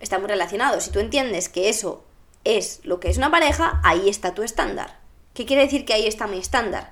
Está 0.00 0.18
muy 0.18 0.28
relacionado, 0.28 0.80
si 0.80 0.90
tú 0.90 0.98
entiendes 0.98 1.48
que 1.48 1.68
eso 1.68 2.04
es 2.44 2.80
lo 2.84 3.00
que 3.00 3.08
es 3.08 3.16
una 3.16 3.30
pareja, 3.30 3.80
ahí 3.84 4.08
está 4.08 4.34
tu 4.34 4.42
estándar. 4.42 4.98
¿Qué 5.32 5.46
quiere 5.46 5.62
decir 5.62 5.84
que 5.84 5.94
ahí 5.94 6.06
está 6.06 6.26
mi 6.26 6.38
estándar? 6.38 6.90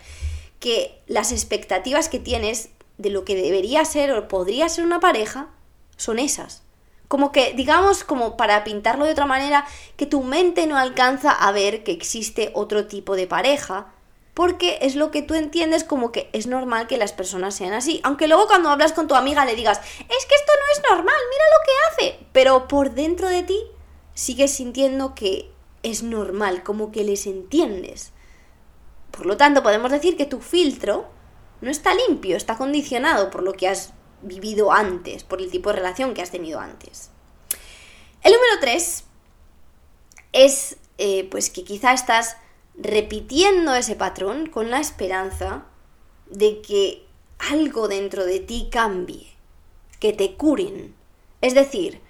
Que 0.60 1.02
las 1.06 1.32
expectativas 1.32 2.08
que 2.08 2.18
tienes 2.18 2.70
de 2.98 3.10
lo 3.10 3.24
que 3.24 3.36
debería 3.36 3.84
ser 3.84 4.12
o 4.12 4.28
podría 4.28 4.68
ser 4.68 4.84
una 4.84 5.00
pareja 5.00 5.48
son 5.96 6.18
esas 6.18 6.62
como 7.12 7.30
que, 7.30 7.52
digamos, 7.52 8.04
como 8.04 8.38
para 8.38 8.64
pintarlo 8.64 9.04
de 9.04 9.12
otra 9.12 9.26
manera, 9.26 9.66
que 9.98 10.06
tu 10.06 10.22
mente 10.22 10.66
no 10.66 10.78
alcanza 10.78 11.30
a 11.30 11.52
ver 11.52 11.84
que 11.84 11.92
existe 11.92 12.50
otro 12.54 12.86
tipo 12.86 13.16
de 13.16 13.26
pareja, 13.26 13.92
porque 14.34 14.78
es 14.82 14.96
lo 14.96 15.10
que 15.10 15.22
tú 15.22 15.34
entiendes 15.34 15.84
como 15.84 16.10
que 16.10 16.30
es 16.32 16.46
normal 16.46 16.86
que 16.86 16.96
las 16.96 17.12
personas 17.12 17.54
sean 17.54 17.74
así. 17.74 18.00
Aunque 18.02 18.28
luego 18.28 18.46
cuando 18.46 18.70
hablas 18.70 18.92
con 18.92 19.06
tu 19.06 19.14
amiga 19.14 19.44
le 19.44 19.56
digas, 19.56 19.78
es 19.78 20.26
que 20.26 20.34
esto 20.34 20.52
no 20.58 20.72
es 20.72 20.82
normal, 20.90 21.14
mira 21.30 21.44
lo 21.50 21.64
que 21.64 21.72
hace. 21.88 22.26
Pero 22.32 22.66
por 22.66 22.92
dentro 22.92 23.28
de 23.28 23.42
ti 23.42 23.58
sigues 24.14 24.52
sintiendo 24.52 25.14
que 25.14 25.50
es 25.82 26.02
normal, 26.02 26.62
como 26.62 26.92
que 26.92 27.04
les 27.04 27.26
entiendes. 27.26 28.12
Por 29.10 29.26
lo 29.26 29.36
tanto, 29.36 29.62
podemos 29.62 29.90
decir 29.90 30.16
que 30.16 30.24
tu 30.24 30.40
filtro 30.40 31.06
no 31.60 31.70
está 31.70 31.94
limpio, 31.94 32.36
está 32.36 32.56
condicionado 32.56 33.30
por 33.30 33.42
lo 33.42 33.52
que 33.52 33.68
has 33.68 33.92
vivido 34.22 34.72
antes, 34.72 35.24
por 35.24 35.40
el 35.40 35.50
tipo 35.50 35.70
de 35.70 35.76
relación 35.76 36.14
que 36.14 36.22
has 36.22 36.30
tenido 36.30 36.60
antes. 36.60 37.10
El 38.22 38.32
número 38.32 38.54
3 38.60 39.04
es 40.32 40.76
eh, 40.98 41.28
pues 41.30 41.50
que 41.50 41.64
quizá 41.64 41.92
estás 41.92 42.36
repitiendo 42.74 43.74
ese 43.74 43.96
patrón 43.96 44.46
con 44.46 44.70
la 44.70 44.80
esperanza 44.80 45.64
de 46.30 46.62
que 46.62 47.06
algo 47.38 47.88
dentro 47.88 48.24
de 48.24 48.40
ti 48.40 48.68
cambie, 48.70 49.28
que 50.00 50.12
te 50.12 50.34
curen. 50.34 50.94
Es 51.40 51.54
decir, 51.54 52.00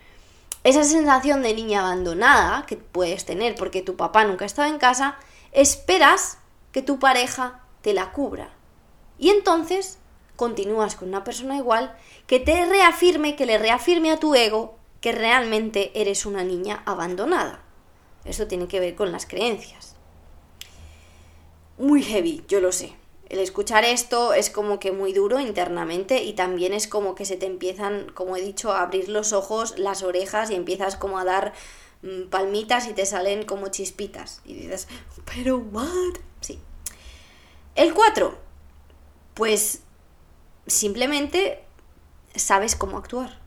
esa 0.64 0.84
sensación 0.84 1.42
de 1.42 1.54
niña 1.54 1.80
abandonada 1.80 2.66
que 2.66 2.76
puedes 2.76 3.24
tener 3.24 3.54
porque 3.54 3.82
tu 3.82 3.96
papá 3.96 4.24
nunca 4.24 4.44
ha 4.44 4.46
estado 4.46 4.68
en 4.68 4.78
casa, 4.78 5.16
esperas 5.52 6.38
que 6.70 6.82
tu 6.82 6.98
pareja 6.98 7.60
te 7.80 7.94
la 7.94 8.12
cubra. 8.12 8.50
Y 9.18 9.30
entonces 9.30 9.98
continúas 10.36 10.96
con 10.96 11.08
una 11.08 11.24
persona 11.24 11.56
igual 11.56 11.96
que 12.26 12.40
te 12.40 12.64
reafirme, 12.66 13.36
que 13.36 13.46
le 13.46 13.58
reafirme 13.58 14.12
a 14.12 14.18
tu 14.18 14.34
ego 14.34 14.76
que 15.00 15.12
realmente 15.12 15.90
eres 16.00 16.26
una 16.26 16.44
niña 16.44 16.82
abandonada. 16.86 17.60
Eso 18.24 18.46
tiene 18.46 18.68
que 18.68 18.80
ver 18.80 18.94
con 18.94 19.10
las 19.10 19.26
creencias. 19.26 19.91
Muy 21.82 22.04
heavy, 22.04 22.44
yo 22.46 22.60
lo 22.60 22.70
sé. 22.70 22.92
El 23.28 23.40
escuchar 23.40 23.84
esto 23.84 24.34
es 24.34 24.50
como 24.50 24.78
que 24.78 24.92
muy 24.92 25.12
duro 25.12 25.40
internamente 25.40 26.22
y 26.22 26.34
también 26.34 26.72
es 26.72 26.86
como 26.86 27.16
que 27.16 27.24
se 27.24 27.36
te 27.36 27.46
empiezan, 27.46 28.08
como 28.14 28.36
he 28.36 28.40
dicho, 28.40 28.72
a 28.72 28.82
abrir 28.82 29.08
los 29.08 29.32
ojos, 29.32 29.76
las 29.80 30.04
orejas 30.04 30.52
y 30.52 30.54
empiezas 30.54 30.94
como 30.94 31.18
a 31.18 31.24
dar 31.24 31.54
mm, 32.02 32.28
palmitas 32.30 32.86
y 32.86 32.92
te 32.92 33.04
salen 33.04 33.44
como 33.44 33.66
chispitas. 33.66 34.42
Y 34.44 34.54
dices, 34.54 34.86
pero 35.24 35.58
what? 35.58 36.20
Sí. 36.40 36.60
El 37.74 37.94
4. 37.94 38.38
Pues 39.34 39.82
simplemente 40.68 41.64
sabes 42.36 42.76
cómo 42.76 42.96
actuar. 42.96 43.40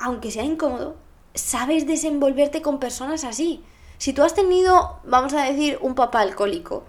Aunque 0.00 0.32
sea 0.32 0.42
incómodo, 0.42 0.96
sabes 1.34 1.86
desenvolverte 1.86 2.62
con 2.62 2.80
personas 2.80 3.22
así. 3.22 3.62
Si 3.98 4.12
tú 4.12 4.24
has 4.24 4.34
tenido, 4.34 4.98
vamos 5.04 5.34
a 5.34 5.44
decir, 5.44 5.78
un 5.82 5.94
papá 5.94 6.22
alcohólico 6.22 6.82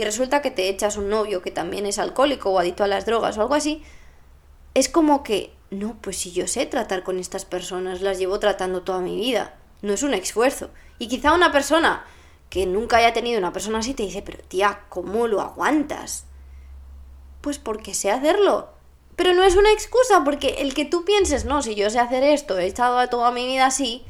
y 0.00 0.04
resulta 0.04 0.40
que 0.40 0.50
te 0.50 0.70
echas 0.70 0.96
un 0.96 1.10
novio 1.10 1.42
que 1.42 1.50
también 1.50 1.84
es 1.84 1.98
alcohólico 1.98 2.48
o 2.48 2.58
adicto 2.58 2.84
a 2.84 2.86
las 2.86 3.04
drogas 3.04 3.36
o 3.36 3.42
algo 3.42 3.54
así, 3.54 3.82
es 4.72 4.88
como 4.88 5.22
que, 5.22 5.52
no, 5.70 5.98
pues 6.00 6.16
si 6.16 6.32
yo 6.32 6.46
sé 6.46 6.64
tratar 6.64 7.02
con 7.02 7.18
estas 7.18 7.44
personas, 7.44 8.00
las 8.00 8.18
llevo 8.18 8.40
tratando 8.40 8.80
toda 8.80 9.00
mi 9.00 9.14
vida. 9.16 9.58
No 9.82 9.92
es 9.92 10.02
un 10.02 10.14
esfuerzo. 10.14 10.70
Y 10.98 11.08
quizá 11.08 11.34
una 11.34 11.52
persona 11.52 12.06
que 12.48 12.64
nunca 12.64 12.96
haya 12.96 13.12
tenido 13.12 13.38
una 13.38 13.52
persona 13.52 13.80
así 13.80 13.92
te 13.92 14.04
dice, 14.04 14.22
pero 14.22 14.38
tía, 14.48 14.84
¿cómo 14.88 15.26
lo 15.26 15.42
aguantas? 15.42 16.24
Pues 17.42 17.58
porque 17.58 17.92
sé 17.92 18.10
hacerlo. 18.10 18.70
Pero 19.16 19.34
no 19.34 19.42
es 19.42 19.54
una 19.54 19.70
excusa, 19.70 20.24
porque 20.24 20.56
el 20.60 20.72
que 20.72 20.86
tú 20.86 21.04
pienses, 21.04 21.44
no, 21.44 21.60
si 21.60 21.74
yo 21.74 21.90
sé 21.90 21.98
hacer 21.98 22.22
esto, 22.22 22.58
he 22.58 22.66
estado 22.66 23.06
toda 23.10 23.32
mi 23.32 23.46
vida 23.46 23.66
así, 23.66 24.06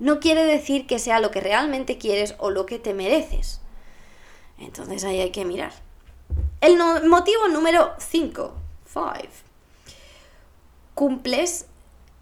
no 0.00 0.18
quiere 0.18 0.42
decir 0.44 0.88
que 0.88 0.98
sea 0.98 1.20
lo 1.20 1.30
que 1.30 1.40
realmente 1.40 1.96
quieres 1.96 2.34
o 2.38 2.50
lo 2.50 2.66
que 2.66 2.80
te 2.80 2.92
mereces. 2.92 3.60
Entonces 4.58 5.04
ahí 5.04 5.20
hay 5.20 5.30
que 5.30 5.44
mirar. 5.44 5.72
El 6.60 6.76
motivo 7.08 7.48
número 7.48 7.92
5. 7.98 8.54
5. 8.92 9.12
Cumples 10.94 11.66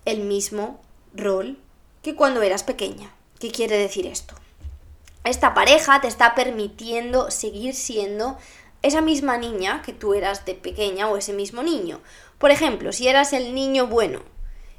el 0.04 0.20
mismo 0.20 0.80
rol 1.14 1.58
que 2.02 2.14
cuando 2.14 2.42
eras 2.42 2.62
pequeña. 2.62 3.12
¿Qué 3.40 3.50
quiere 3.50 3.78
decir 3.78 4.06
esto? 4.06 4.34
Esta 5.24 5.54
pareja 5.54 6.00
te 6.00 6.08
está 6.08 6.34
permitiendo 6.34 7.30
seguir 7.30 7.74
siendo 7.74 8.38
esa 8.82 9.00
misma 9.00 9.38
niña 9.38 9.82
que 9.82 9.92
tú 9.92 10.14
eras 10.14 10.44
de 10.44 10.54
pequeña 10.54 11.08
o 11.08 11.16
ese 11.16 11.32
mismo 11.32 11.62
niño. 11.62 12.00
Por 12.38 12.50
ejemplo, 12.50 12.92
si 12.92 13.08
eras 13.08 13.32
el 13.32 13.54
niño 13.54 13.88
bueno, 13.88 14.20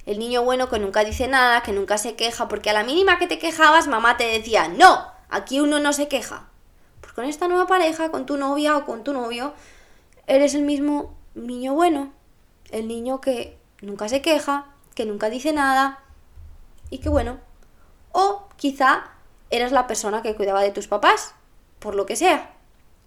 el 0.06 0.20
niño 0.20 0.44
bueno 0.44 0.70
que 0.70 0.80
nunca 0.80 1.04
dice 1.04 1.28
nada, 1.28 1.64
que 1.64 1.74
nunca 1.74 1.98
se 1.98 2.16
queja, 2.16 2.48
porque 2.48 2.70
a 2.70 2.74
la 2.74 2.84
mínima 2.84 3.20
que 3.20 3.28
te 3.28 3.40
quejabas, 3.40 3.88
mamá 3.88 4.16
te 4.16 4.24
decía, 4.24 4.70
no, 4.70 5.12
aquí 5.30 5.60
uno 5.60 5.80
no 5.80 5.92
se 5.92 6.08
queja. 6.08 6.48
Con 7.18 7.26
esta 7.26 7.48
nueva 7.48 7.66
pareja, 7.66 8.12
con 8.12 8.28
tu 8.28 8.38
novia 8.38 8.78
o 8.78 8.86
con 8.86 9.04
tu 9.04 9.12
novio, 9.12 9.56
eres 10.28 10.54
el 10.54 10.62
mismo 10.62 11.16
niño 11.34 11.74
bueno, 11.74 12.14
el 12.70 12.88
niño 12.88 13.22
que 13.22 13.58
nunca 13.82 14.08
se 14.08 14.22
queja, 14.22 14.68
que 14.94 15.04
nunca 15.04 15.32
dice 15.32 15.52
nada 15.52 15.98
y 16.92 17.00
que 17.00 17.10
bueno. 17.10 17.40
O 18.12 18.48
quizá 18.56 19.06
eras 19.50 19.72
la 19.72 19.88
persona 19.88 20.22
que 20.22 20.36
cuidaba 20.36 20.62
de 20.62 20.70
tus 20.70 20.88
papás, 20.88 21.34
por 21.80 21.96
lo 21.96 22.06
que 22.06 22.16
sea 22.16 22.54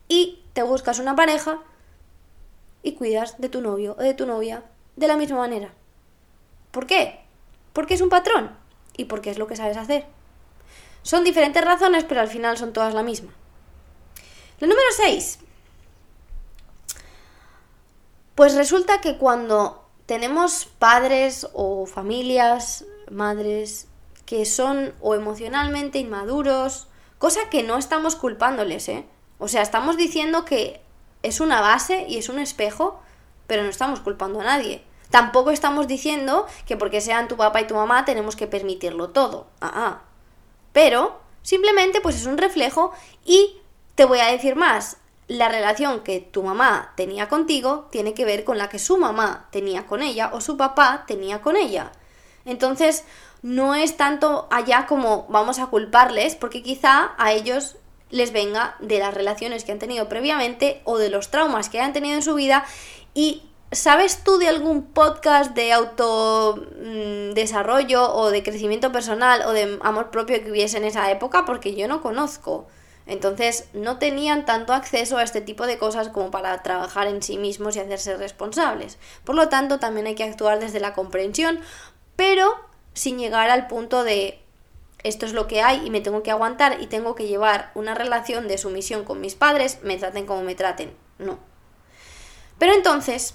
y 0.08 0.42
te 0.54 0.64
buscas 0.64 0.98
una 0.98 1.14
pareja 1.14 1.60
y 2.82 2.94
cuidas 2.94 3.40
de 3.40 3.48
tu 3.48 3.60
novio 3.60 3.94
o 3.96 4.02
de 4.02 4.14
tu 4.14 4.26
novia 4.26 4.64
de 4.96 5.06
la 5.06 5.16
misma 5.16 5.38
manera. 5.38 5.72
¿Por 6.72 6.88
qué? 6.88 7.20
Porque 7.72 7.94
es 7.94 8.00
un 8.00 8.08
patrón 8.08 8.56
y 8.96 9.04
porque 9.04 9.30
es 9.30 9.38
lo 9.38 9.46
que 9.46 9.54
sabes 9.54 9.76
hacer. 9.76 10.04
Son 11.02 11.22
diferentes 11.22 11.64
razones, 11.64 12.02
pero 12.02 12.20
al 12.20 12.28
final 12.28 12.58
son 12.58 12.72
todas 12.72 12.92
la 12.92 13.04
misma. 13.04 13.34
La 14.60 14.66
número 14.66 14.86
6. 14.94 15.38
Pues 18.34 18.54
resulta 18.54 19.00
que 19.00 19.16
cuando 19.16 19.86
tenemos 20.04 20.66
padres 20.66 21.48
o 21.54 21.86
familias, 21.86 22.84
madres, 23.10 23.88
que 24.26 24.44
son 24.44 24.94
o 25.00 25.14
emocionalmente 25.14 25.98
inmaduros, 25.98 26.88
cosa 27.18 27.48
que 27.50 27.62
no 27.62 27.78
estamos 27.78 28.16
culpándoles, 28.16 28.88
¿eh? 28.90 29.06
O 29.38 29.48
sea, 29.48 29.62
estamos 29.62 29.96
diciendo 29.96 30.44
que 30.44 30.82
es 31.22 31.40
una 31.40 31.62
base 31.62 32.04
y 32.06 32.18
es 32.18 32.28
un 32.28 32.38
espejo, 32.38 33.00
pero 33.46 33.62
no 33.62 33.70
estamos 33.70 34.00
culpando 34.00 34.40
a 34.40 34.44
nadie. 34.44 34.84
Tampoco 35.08 35.50
estamos 35.50 35.88
diciendo 35.88 36.46
que 36.66 36.76
porque 36.76 37.00
sean 37.00 37.28
tu 37.28 37.36
papá 37.36 37.62
y 37.62 37.66
tu 37.66 37.74
mamá 37.74 38.04
tenemos 38.04 38.36
que 38.36 38.46
permitirlo 38.46 39.08
todo. 39.08 39.46
Ah, 39.60 39.72
ah. 39.74 40.02
Pero 40.72 41.18
simplemente 41.42 42.00
pues 42.00 42.16
es 42.16 42.26
un 42.26 42.36
reflejo 42.36 42.92
y 43.24 43.59
te 43.94 44.04
voy 44.04 44.20
a 44.20 44.30
decir 44.30 44.56
más. 44.56 44.96
La 45.28 45.48
relación 45.48 46.00
que 46.00 46.20
tu 46.20 46.42
mamá 46.42 46.92
tenía 46.96 47.28
contigo 47.28 47.88
tiene 47.92 48.14
que 48.14 48.24
ver 48.24 48.44
con 48.44 48.58
la 48.58 48.68
que 48.68 48.80
su 48.80 48.98
mamá 48.98 49.48
tenía 49.52 49.86
con 49.86 50.02
ella 50.02 50.30
o 50.32 50.40
su 50.40 50.56
papá 50.56 51.04
tenía 51.06 51.40
con 51.40 51.56
ella. 51.56 51.92
Entonces, 52.44 53.04
no 53.42 53.74
es 53.74 53.96
tanto 53.96 54.48
allá 54.50 54.86
como 54.86 55.26
vamos 55.28 55.58
a 55.58 55.66
culparles, 55.66 56.34
porque 56.34 56.62
quizá 56.62 57.12
a 57.16 57.32
ellos 57.32 57.76
les 58.10 58.32
venga 58.32 58.76
de 58.80 58.98
las 58.98 59.14
relaciones 59.14 59.64
que 59.64 59.72
han 59.72 59.78
tenido 59.78 60.08
previamente 60.08 60.82
o 60.84 60.98
de 60.98 61.10
los 61.10 61.30
traumas 61.30 61.68
que 61.68 61.80
han 61.80 61.92
tenido 61.92 62.16
en 62.16 62.22
su 62.22 62.34
vida 62.34 62.64
y 63.14 63.44
¿Sabes 63.72 64.24
tú 64.24 64.38
de 64.38 64.48
algún 64.48 64.82
podcast 64.82 65.54
de 65.54 65.72
autodesarrollo 65.72 68.02
mm, 68.02 68.16
o 68.16 68.30
de 68.30 68.42
crecimiento 68.42 68.90
personal 68.90 69.42
o 69.46 69.52
de 69.52 69.78
amor 69.82 70.10
propio 70.10 70.42
que 70.42 70.50
hubiese 70.50 70.78
en 70.78 70.84
esa 70.84 71.08
época? 71.12 71.44
Porque 71.44 71.76
yo 71.76 71.86
no 71.86 72.02
conozco. 72.02 72.66
Entonces 73.10 73.68
no 73.72 73.98
tenían 73.98 74.46
tanto 74.46 74.72
acceso 74.72 75.18
a 75.18 75.24
este 75.24 75.40
tipo 75.40 75.66
de 75.66 75.78
cosas 75.78 76.10
como 76.10 76.30
para 76.30 76.62
trabajar 76.62 77.08
en 77.08 77.24
sí 77.24 77.38
mismos 77.38 77.74
y 77.74 77.80
hacerse 77.80 78.16
responsables. 78.16 78.98
Por 79.24 79.34
lo 79.34 79.48
tanto, 79.48 79.80
también 79.80 80.06
hay 80.06 80.14
que 80.14 80.22
actuar 80.22 80.60
desde 80.60 80.78
la 80.78 80.94
comprensión, 80.94 81.58
pero 82.14 82.54
sin 82.94 83.18
llegar 83.18 83.50
al 83.50 83.66
punto 83.66 84.04
de 84.04 84.40
esto 85.02 85.26
es 85.26 85.32
lo 85.32 85.48
que 85.48 85.60
hay 85.60 85.84
y 85.84 85.90
me 85.90 86.00
tengo 86.00 86.22
que 86.22 86.30
aguantar 86.30 86.80
y 86.80 86.86
tengo 86.86 87.16
que 87.16 87.26
llevar 87.26 87.72
una 87.74 87.96
relación 87.96 88.46
de 88.46 88.58
sumisión 88.58 89.04
con 89.04 89.20
mis 89.20 89.34
padres, 89.34 89.80
me 89.82 89.96
traten 89.96 90.24
como 90.24 90.42
me 90.42 90.54
traten. 90.54 90.94
No. 91.18 91.40
Pero 92.60 92.74
entonces, 92.74 93.34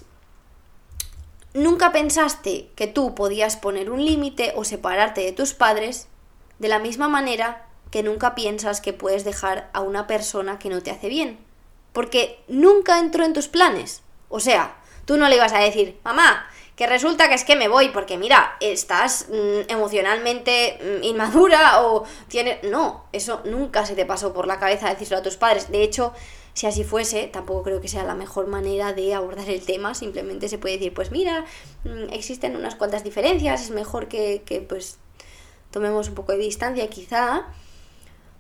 ¿nunca 1.53 1.91
pensaste 1.91 2.70
que 2.77 2.88
tú 2.88 3.13
podías 3.13 3.58
poner 3.58 3.89
un 3.89 4.05
límite 4.05 4.53
o 4.55 4.63
separarte 4.63 5.20
de 5.20 5.34
tus 5.34 5.53
padres 5.53 6.08
de 6.60 6.70
la 6.70 6.79
misma 6.79 7.10
manera 7.10 7.65
que 7.96 8.04
nunca 8.04 8.36
piensas 8.36 8.82
que 8.82 8.92
puedes 8.92 9.24
dejar 9.24 9.70
a 9.72 9.80
una 9.80 10.06
persona 10.06 10.60
que 10.60 10.68
no 10.68 10.84
te 10.84 10.92
hace 10.92 11.08
bien? 11.08 11.38
Porque 11.94 12.44
nunca 12.50 13.00
entró 13.00 13.24
en 13.24 13.32
tus 13.32 13.48
planes. 13.48 14.02
O 14.28 14.42
sea, 14.42 14.75
tú 15.06 15.16
no 15.16 15.30
le 15.30 15.38
ibas 15.38 15.54
a 15.54 15.60
decir, 15.60 15.98
mamá, 16.04 16.46
que 16.75 16.88
resulta 16.88 17.30
que 17.30 17.36
es 17.36 17.46
que 17.46 17.56
me 17.56 17.70
voy 17.70 17.88
porque 17.88 18.18
mira, 18.18 18.58
estás 18.60 19.28
mm, 19.30 19.72
emocionalmente 19.72 20.78
mm, 20.82 21.04
inmadura 21.06 21.84
o 21.84 22.04
tienes... 22.28 22.64
No, 22.64 23.06
eso 23.14 23.40
nunca 23.46 23.86
se 23.86 23.96
te 23.96 24.06
pasó 24.06 24.34
por 24.34 24.46
la 24.46 24.60
cabeza 24.60 24.90
decirlo 24.90 25.16
a 25.16 25.24
tus 25.24 25.38
padres. 25.38 25.72
De 25.72 25.82
hecho, 25.82 26.12
si 26.54 26.68
así 26.68 26.84
fuese, 26.84 27.28
tampoco 27.28 27.64
creo 27.64 27.80
que 27.80 27.88
sea 27.88 28.04
la 28.04 28.14
mejor 28.14 28.48
manera 28.48 28.92
de 28.92 29.14
abordar 29.14 29.50
el 29.50 29.62
tema. 29.62 29.94
Simplemente 29.96 30.50
se 30.50 30.58
puede 30.58 30.75
decir, 30.75 30.94
pues 30.94 31.12
mira, 31.12 31.46
mm, 31.86 32.12
existen 32.12 32.58
unas 32.58 32.75
cuantas 32.75 33.06
diferencias, 33.06 33.62
es 33.62 33.70
mejor 33.70 34.10
que, 34.10 34.42
que 34.46 34.60
pues 34.60 34.98
tomemos 35.72 36.10
un 36.10 36.16
poco 36.16 36.34
de 36.34 36.40
distancia 36.40 36.90
quizá. 36.90 37.46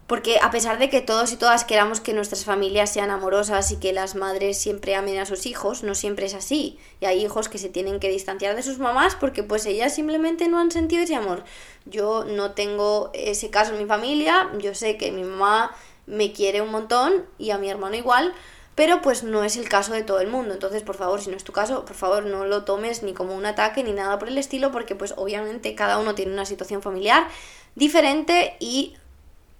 Porque 0.07 0.37
a 0.39 0.51
pesar 0.51 0.77
de 0.77 0.89
que 0.89 1.01
todos 1.01 1.31
y 1.31 1.35
todas 1.35 1.63
queramos 1.63 1.99
que 1.99 2.13
nuestras 2.13 2.45
familias 2.45 2.93
sean 2.93 3.09
amorosas 3.09 3.71
y 3.71 3.77
que 3.77 3.91
las 3.91 4.13
madres 4.13 4.57
siempre 4.57 4.93
amen 4.93 5.17
a 5.17 5.25
sus 5.25 5.47
hijos, 5.47 5.81
no 5.81 5.95
siempre 5.95 6.27
es 6.27 6.35
así. 6.35 6.77
Y 7.01 7.05
hay 7.05 7.25
hijos 7.25 7.49
que 7.49 7.57
se 7.57 7.69
tienen 7.69 7.99
que 7.99 8.09
distanciar 8.09 8.55
de 8.55 8.61
sus 8.61 8.77
mamás 8.77 9.15
porque 9.15 9.41
pues 9.41 9.65
ellas 9.65 9.95
simplemente 9.95 10.47
no 10.47 10.59
han 10.59 10.69
sentido 10.69 11.01
ese 11.01 11.15
amor. 11.15 11.43
Yo 11.85 12.23
no 12.23 12.51
tengo 12.51 13.09
ese 13.13 13.49
caso 13.49 13.73
en 13.73 13.79
mi 13.79 13.85
familia, 13.87 14.51
yo 14.59 14.75
sé 14.75 14.97
que 14.97 15.11
mi 15.11 15.23
mamá 15.23 15.75
me 16.05 16.31
quiere 16.33 16.61
un 16.61 16.69
montón 16.69 17.25
y 17.39 17.49
a 17.49 17.57
mi 17.57 17.67
hermano 17.67 17.95
igual, 17.95 18.35
pero 18.75 19.01
pues 19.01 19.23
no 19.23 19.43
es 19.43 19.57
el 19.57 19.67
caso 19.67 19.93
de 19.93 20.03
todo 20.03 20.19
el 20.19 20.27
mundo. 20.27 20.53
Entonces, 20.53 20.83
por 20.83 20.95
favor, 20.95 21.19
si 21.19 21.31
no 21.31 21.37
es 21.37 21.43
tu 21.43 21.51
caso, 21.51 21.83
por 21.83 21.95
favor 21.95 22.25
no 22.25 22.45
lo 22.45 22.63
tomes 22.63 23.01
ni 23.01 23.13
como 23.13 23.33
un 23.33 23.47
ataque 23.47 23.83
ni 23.83 23.93
nada 23.93 24.19
por 24.19 24.27
el 24.27 24.37
estilo 24.37 24.71
porque 24.71 24.93
pues 24.93 25.15
obviamente 25.17 25.73
cada 25.73 25.97
uno 25.97 26.13
tiene 26.13 26.31
una 26.33 26.45
situación 26.45 26.83
familiar 26.83 27.27
diferente 27.73 28.55
y 28.59 28.95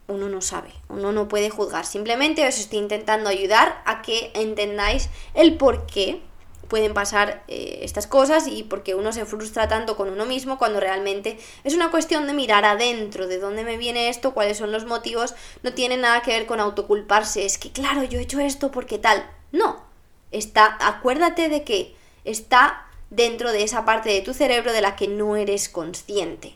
uno 0.08 0.30
no 0.30 0.42
sabe, 0.42 0.70
uno 0.90 1.12
no 1.12 1.28
puede 1.28 1.50
juzgar. 1.50 1.86
Simplemente 1.86 2.48
os 2.48 2.60
estoy 2.60 2.80
intentando 2.80 3.30
ayudar 3.30 3.82
a 3.86 4.02
que 4.02 4.32
entendáis 4.34 5.10
el 5.34 5.58
por 5.58 5.86
qué 5.86 6.22
pueden 6.68 6.94
pasar 6.94 7.44
eh, 7.48 7.80
estas 7.84 8.08
cosas 8.08 8.48
y 8.48 8.64
por 8.64 8.84
qué 8.84 8.96
uno 8.96 9.12
se 9.12 9.26
frustra 9.26 9.68
tanto 9.68 9.96
con 9.96 10.10
uno 10.10 10.26
mismo 10.26 10.58
cuando 10.58 10.80
realmente 10.80 11.38
es 11.64 11.76
una 11.76 11.92
cuestión 11.92 12.28
de 12.28 12.34
mirar 12.34 12.66
adentro, 12.66 13.28
de 13.28 13.40
dónde 13.40 13.64
me 13.64 13.78
viene 13.78 14.10
esto, 14.10 14.34
cuáles 14.34 14.58
son 14.58 14.72
los 14.72 14.86
motivos, 14.86 15.36
no 15.64 15.74
tiene 15.74 15.98
nada 15.98 16.22
que 16.22 16.32
ver 16.32 16.46
con 16.46 16.60
autoculparse, 16.60 17.46
es 17.46 17.58
que 17.58 17.72
claro, 17.72 18.04
yo 18.04 18.20
he 18.20 18.24
hecho 18.24 18.40
esto 18.40 18.72
porque 18.72 18.98
tal. 18.98 19.30
No, 19.52 19.84
está, 20.32 20.78
acuérdate 20.80 21.50
de 21.50 21.64
que 21.64 21.96
está 22.24 22.88
dentro 23.10 23.52
de 23.52 23.64
esa 23.64 23.86
parte 23.86 24.10
de 24.10 24.22
tu 24.22 24.34
cerebro 24.34 24.74
de 24.74 24.82
la 24.82 24.96
que 24.96 25.08
no 25.08 25.36
eres 25.36 25.70
consciente, 25.70 26.56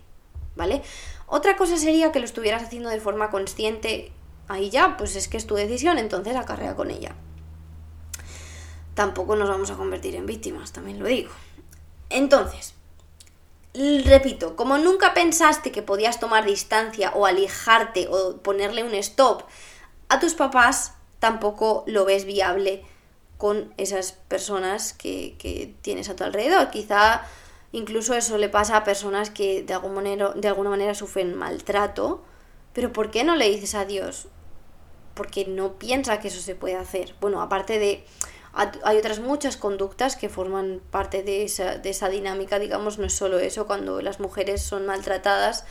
¿vale? 0.55 0.81
Otra 1.29 1.55
cosa 1.55 1.77
sería 1.77 2.11
que 2.11 2.19
lo 2.19 2.25
estuvieras 2.25 2.63
haciendo 2.63 2.89
de 2.89 2.99
forma 2.99 3.29
consciente, 3.29 4.11
ahí 4.47 4.69
ya, 4.69 4.97
pues 4.97 5.15
es 5.15 5.27
que 5.27 5.37
es 5.37 5.47
tu 5.47 5.55
decisión, 5.55 5.97
entonces 5.97 6.35
acarrea 6.35 6.75
con 6.75 6.89
ella. 6.89 7.15
Tampoco 8.95 9.35
nos 9.35 9.47
vamos 9.47 9.69
a 9.71 9.75
convertir 9.75 10.15
en 10.15 10.25
víctimas, 10.25 10.73
también 10.73 10.99
lo 10.99 11.05
digo. 11.05 11.31
Entonces, 12.09 12.73
repito, 13.73 14.55
como 14.55 14.77
nunca 14.77 15.13
pensaste 15.13 15.71
que 15.71 15.83
podías 15.83 16.19
tomar 16.19 16.45
distancia 16.45 17.11
o 17.15 17.25
alejarte 17.25 18.07
o 18.09 18.37
ponerle 18.37 18.83
un 18.83 18.95
stop 18.95 19.43
a 20.09 20.19
tus 20.19 20.33
papás, 20.33 20.93
tampoco 21.19 21.83
lo 21.85 22.05
ves 22.05 22.25
viable 22.25 22.83
con 23.37 23.73
esas 23.77 24.11
personas 24.11 24.93
que, 24.93 25.75
tienes 25.81 26.09
a 26.09 26.15
tu 26.15 26.23
alrededor. 26.23 26.71
Quizá 26.71 27.21
Incluso 27.71 28.15
eso 28.15 28.37
le 28.37 28.49
pasa 28.49 28.77
a 28.77 28.83
personas 28.83 29.29
que 29.29 29.63
de, 29.63 29.73
algún 29.73 30.03
de 30.03 30.47
alguna 30.47 30.69
manera 30.69 30.95
sufren 30.95 31.35
maltrato. 31.35 32.23
Pero 32.73 32.91
¿por 32.91 33.11
qué 33.11 33.23
no 33.23 33.35
le 33.35 33.49
dices 33.49 33.75
adiós? 33.75 34.27
Porque 35.13 35.45
no 35.45 35.73
piensa 35.73 36.19
que 36.19 36.29
eso 36.29 36.41
se 36.41 36.55
puede 36.55 36.75
hacer. 36.75 37.15
Bueno, 37.21 37.41
aparte 37.41 37.79
de... 37.79 38.03
Hay 38.83 38.97
otras 38.97 39.19
muchas 39.19 39.57
conductas 39.57 40.15
que 40.15 40.27
forman 40.27 40.81
parte 40.89 41.21
de 41.21 41.43
esa, 41.43 41.77
de 41.77 41.91
esa 41.91 42.09
dinámica, 42.09 42.57
digamos, 42.57 42.97
no 42.97 43.05
es 43.05 43.13
solo 43.13 43.37
eso, 43.37 43.67
cuando 43.67 44.01
las 44.01 44.19
mujeres 44.19 44.63
son 44.63 44.87
maltratadas, 44.87 45.65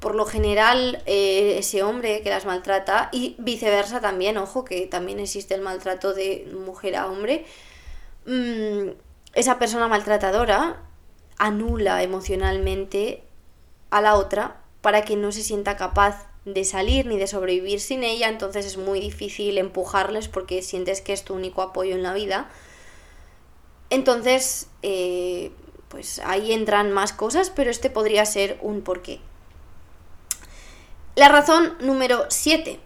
por 0.00 0.16
lo 0.16 0.26
general 0.26 1.02
eh, 1.06 1.56
ese 1.56 1.84
hombre 1.84 2.20
que 2.22 2.30
las 2.30 2.46
maltrata 2.46 3.08
y 3.12 3.36
viceversa 3.38 4.00
también, 4.00 4.36
ojo 4.38 4.64
que 4.64 4.86
también 4.86 5.20
existe 5.20 5.54
el 5.54 5.62
maltrato 5.62 6.12
de 6.12 6.52
mujer 6.52 6.96
a 6.96 7.06
hombre, 7.06 7.46
mm, 8.26 8.88
esa 9.34 9.58
persona 9.58 9.86
maltratadora 9.86 10.82
anula 11.38 12.02
emocionalmente 12.02 13.22
a 13.90 14.00
la 14.00 14.14
otra 14.14 14.60
para 14.80 15.04
que 15.04 15.16
no 15.16 15.32
se 15.32 15.42
sienta 15.42 15.76
capaz 15.76 16.26
de 16.44 16.64
salir 16.64 17.06
ni 17.06 17.16
de 17.16 17.26
sobrevivir 17.26 17.80
sin 17.80 18.04
ella, 18.04 18.28
entonces 18.28 18.66
es 18.66 18.76
muy 18.76 19.00
difícil 19.00 19.56
empujarles 19.56 20.28
porque 20.28 20.62
sientes 20.62 21.00
que 21.00 21.12
es 21.12 21.24
tu 21.24 21.34
único 21.34 21.62
apoyo 21.62 21.94
en 21.94 22.02
la 22.02 22.12
vida. 22.12 22.50
Entonces, 23.88 24.68
eh, 24.82 25.52
pues 25.88 26.18
ahí 26.24 26.52
entran 26.52 26.92
más 26.92 27.12
cosas, 27.12 27.50
pero 27.50 27.70
este 27.70 27.88
podría 27.88 28.26
ser 28.26 28.58
un 28.60 28.82
porqué. 28.82 29.20
La 31.14 31.28
razón 31.28 31.76
número 31.80 32.26
7. 32.28 32.80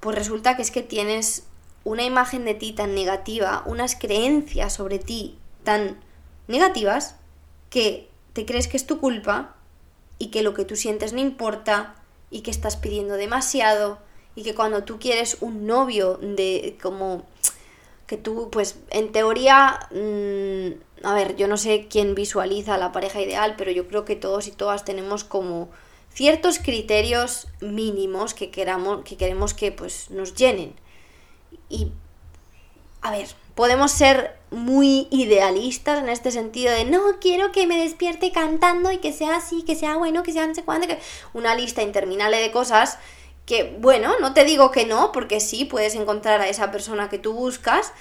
Pues 0.00 0.16
resulta 0.16 0.54
que 0.54 0.62
es 0.62 0.70
que 0.70 0.82
tienes 0.82 1.44
una 1.84 2.02
imagen 2.04 2.44
de 2.44 2.54
ti 2.54 2.72
tan 2.72 2.94
negativa, 2.94 3.62
unas 3.66 3.96
creencias 3.96 4.74
sobre 4.74 4.98
ti 4.98 5.38
tan 5.64 5.98
negativas, 6.46 7.16
que 7.72 8.06
te 8.34 8.44
crees 8.44 8.68
que 8.68 8.76
es 8.76 8.86
tu 8.86 9.00
culpa 9.00 9.56
y 10.18 10.26
que 10.26 10.42
lo 10.42 10.52
que 10.52 10.66
tú 10.66 10.76
sientes 10.76 11.14
no 11.14 11.20
importa 11.20 11.94
y 12.30 12.42
que 12.42 12.50
estás 12.50 12.76
pidiendo 12.76 13.14
demasiado 13.14 13.98
y 14.36 14.42
que 14.42 14.54
cuando 14.54 14.84
tú 14.84 14.98
quieres 14.98 15.38
un 15.40 15.66
novio 15.66 16.18
de 16.20 16.76
como 16.82 17.24
que 18.06 18.18
tú 18.18 18.50
pues 18.52 18.76
en 18.90 19.10
teoría 19.10 19.88
mm, 19.90 21.06
a 21.06 21.14
ver 21.14 21.34
yo 21.36 21.48
no 21.48 21.56
sé 21.56 21.86
quién 21.88 22.14
visualiza 22.14 22.76
la 22.76 22.92
pareja 22.92 23.22
ideal 23.22 23.54
pero 23.56 23.70
yo 23.70 23.88
creo 23.88 24.04
que 24.04 24.16
todos 24.16 24.48
y 24.48 24.50
todas 24.50 24.84
tenemos 24.84 25.24
como 25.24 25.70
ciertos 26.12 26.58
criterios 26.58 27.48
mínimos 27.62 28.34
que 28.34 28.50
queramos 28.50 29.02
que 29.04 29.16
queremos 29.16 29.54
que 29.54 29.72
pues 29.72 30.10
nos 30.10 30.34
llenen. 30.34 30.74
Y 31.70 31.90
a 33.00 33.12
ver 33.12 33.28
podemos 33.54 33.90
ser 33.92 34.36
muy 34.50 35.08
idealistas 35.10 35.98
en 36.02 36.08
este 36.08 36.30
sentido 36.30 36.72
de 36.72 36.84
no 36.84 37.18
quiero 37.20 37.52
que 37.52 37.66
me 37.66 37.78
despierte 37.78 38.32
cantando 38.32 38.92
y 38.92 38.98
que 38.98 39.12
sea 39.12 39.36
así, 39.36 39.62
que 39.62 39.74
sea 39.74 39.96
bueno, 39.96 40.22
que 40.22 40.32
sea 40.32 40.46
no 40.46 40.54
sé 40.54 40.62
cuándo, 40.62 40.86
una 41.32 41.54
lista 41.54 41.82
interminable 41.82 42.38
de 42.38 42.50
cosas 42.50 42.98
que 43.46 43.76
bueno, 43.80 44.14
no 44.20 44.34
te 44.34 44.44
digo 44.44 44.70
que 44.70 44.86
no, 44.86 45.12
porque 45.12 45.40
sí 45.40 45.64
puedes 45.64 45.94
encontrar 45.94 46.40
a 46.40 46.48
esa 46.48 46.70
persona 46.70 47.08
que 47.08 47.18
tú 47.18 47.32
buscas, 47.32 47.92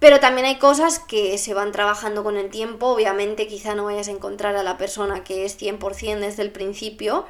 Pero 0.00 0.20
también 0.20 0.46
hay 0.46 0.58
cosas 0.58 0.98
que 0.98 1.38
se 1.38 1.54
van 1.54 1.72
trabajando 1.72 2.22
con 2.24 2.36
el 2.36 2.50
tiempo. 2.50 2.88
Obviamente 2.88 3.46
quizá 3.46 3.74
no 3.74 3.84
vayas 3.84 4.08
a 4.08 4.10
encontrar 4.10 4.54
a 4.56 4.62
la 4.62 4.76
persona 4.76 5.24
que 5.24 5.46
es 5.46 5.58
100% 5.58 6.20
desde 6.20 6.42
el 6.42 6.50
principio. 6.52 7.24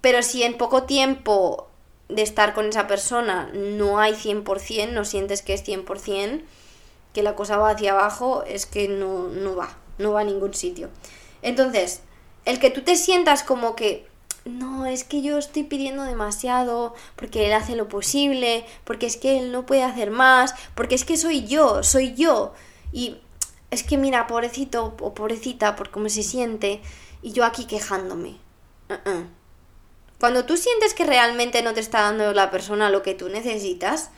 Pero 0.00 0.22
si 0.22 0.44
en 0.44 0.56
poco 0.56 0.84
tiempo 0.84 1.68
de 2.08 2.22
estar 2.22 2.54
con 2.54 2.66
esa 2.66 2.86
persona 2.86 3.50
no 3.52 3.98
hay 3.98 4.14
100%, 4.14 4.92
no 4.92 5.04
sientes 5.04 5.42
que 5.42 5.54
es 5.54 5.66
100%, 5.66 6.42
que 7.12 7.22
la 7.22 7.34
cosa 7.34 7.56
va 7.56 7.70
hacia 7.70 7.92
abajo, 7.92 8.44
es 8.46 8.66
que 8.66 8.88
no, 8.88 9.28
no 9.28 9.56
va, 9.56 9.76
no 9.98 10.12
va 10.12 10.20
a 10.20 10.24
ningún 10.24 10.54
sitio. 10.54 10.90
Entonces, 11.42 12.02
el 12.44 12.58
que 12.58 12.70
tú 12.70 12.82
te 12.82 12.96
sientas 12.96 13.42
como 13.42 13.74
que 13.74 14.06
no, 14.44 14.86
es 14.86 15.02
que 15.02 15.22
yo 15.22 15.38
estoy 15.38 15.64
pidiendo 15.64 16.04
demasiado, 16.04 16.94
porque 17.16 17.46
él 17.46 17.52
hace 17.52 17.74
lo 17.74 17.88
posible, 17.88 18.64
porque 18.84 19.06
es 19.06 19.16
que 19.16 19.38
él 19.38 19.50
no 19.50 19.66
puede 19.66 19.82
hacer 19.82 20.10
más, 20.10 20.54
porque 20.74 20.94
es 20.94 21.04
que 21.04 21.16
soy 21.16 21.46
yo, 21.46 21.82
soy 21.82 22.14
yo. 22.14 22.54
Y 22.92 23.16
es 23.70 23.82
que 23.82 23.98
mira, 23.98 24.28
pobrecito 24.28 24.94
o 25.00 25.14
pobrecita, 25.14 25.74
por 25.74 25.90
cómo 25.90 26.08
se 26.08 26.22
siente, 26.22 26.80
y 27.22 27.32
yo 27.32 27.44
aquí 27.44 27.64
quejándome. 27.64 28.36
Uh-uh. 28.88 29.26
Cuando 30.18 30.44
tú 30.44 30.56
sientes 30.56 30.94
que 30.94 31.04
realmente 31.04 31.62
no 31.62 31.74
te 31.74 31.80
está 31.80 32.02
dando 32.02 32.32
la 32.32 32.50
persona 32.50 32.90
lo 32.90 33.02
que 33.02 33.14
tú 33.14 33.28
necesitas, 33.28 34.10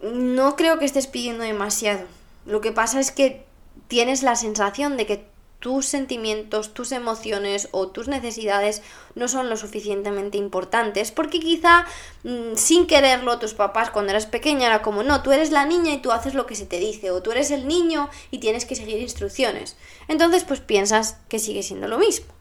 no 0.00 0.56
creo 0.56 0.78
que 0.78 0.84
estés 0.84 1.06
pidiendo 1.06 1.44
demasiado. 1.44 2.06
Lo 2.46 2.60
que 2.60 2.72
pasa 2.72 2.98
es 2.98 3.12
que 3.12 3.44
tienes 3.88 4.22
la 4.22 4.36
sensación 4.36 4.96
de 4.96 5.06
que 5.06 5.32
tus 5.62 5.86
sentimientos, 5.86 6.74
tus 6.74 6.90
emociones 6.90 7.68
o 7.70 7.86
tus 7.86 8.08
necesidades 8.08 8.82
no 9.14 9.28
son 9.28 9.48
lo 9.48 9.56
suficientemente 9.56 10.36
importantes, 10.36 11.12
porque 11.12 11.38
quizá 11.38 11.86
mm, 12.24 12.56
sin 12.56 12.88
quererlo 12.88 13.38
tus 13.38 13.54
papás 13.54 13.90
cuando 13.90 14.10
eras 14.10 14.26
pequeña 14.26 14.66
era 14.66 14.82
como, 14.82 15.04
no, 15.04 15.22
tú 15.22 15.30
eres 15.30 15.52
la 15.52 15.64
niña 15.64 15.92
y 15.92 16.02
tú 16.02 16.10
haces 16.10 16.34
lo 16.34 16.46
que 16.46 16.56
se 16.56 16.66
te 16.66 16.80
dice, 16.80 17.12
o 17.12 17.22
tú 17.22 17.30
eres 17.30 17.52
el 17.52 17.68
niño 17.68 18.10
y 18.32 18.38
tienes 18.38 18.64
que 18.64 18.74
seguir 18.74 18.98
instrucciones. 18.98 19.76
Entonces 20.08 20.42
pues 20.42 20.58
piensas 20.58 21.18
que 21.28 21.38
sigue 21.38 21.62
siendo 21.62 21.86
lo 21.86 21.98
mismo. 21.98 22.31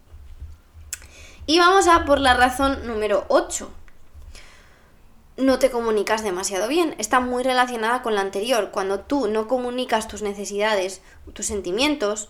Y 1.52 1.60
vamos 1.60 1.88
a 1.88 2.06
por 2.06 2.22
la 2.22 2.34
razón 2.34 2.88
número 2.88 3.26
8. 3.28 3.70
No 5.36 5.60
te 5.60 5.70
comunicas 5.70 6.24
demasiado 6.24 6.70
bien. 6.70 6.96
Está 6.98 7.20
muy 7.20 7.44
relacionada 7.44 8.02
con 8.02 8.16
la 8.16 8.22
anterior. 8.22 8.72
Cuando 8.72 9.02
tú 9.02 9.28
no 9.28 9.50
comunicas 9.50 10.08
tus 10.08 10.22
necesidades, 10.22 11.02
tus 11.34 11.48
sentimientos, 11.48 12.30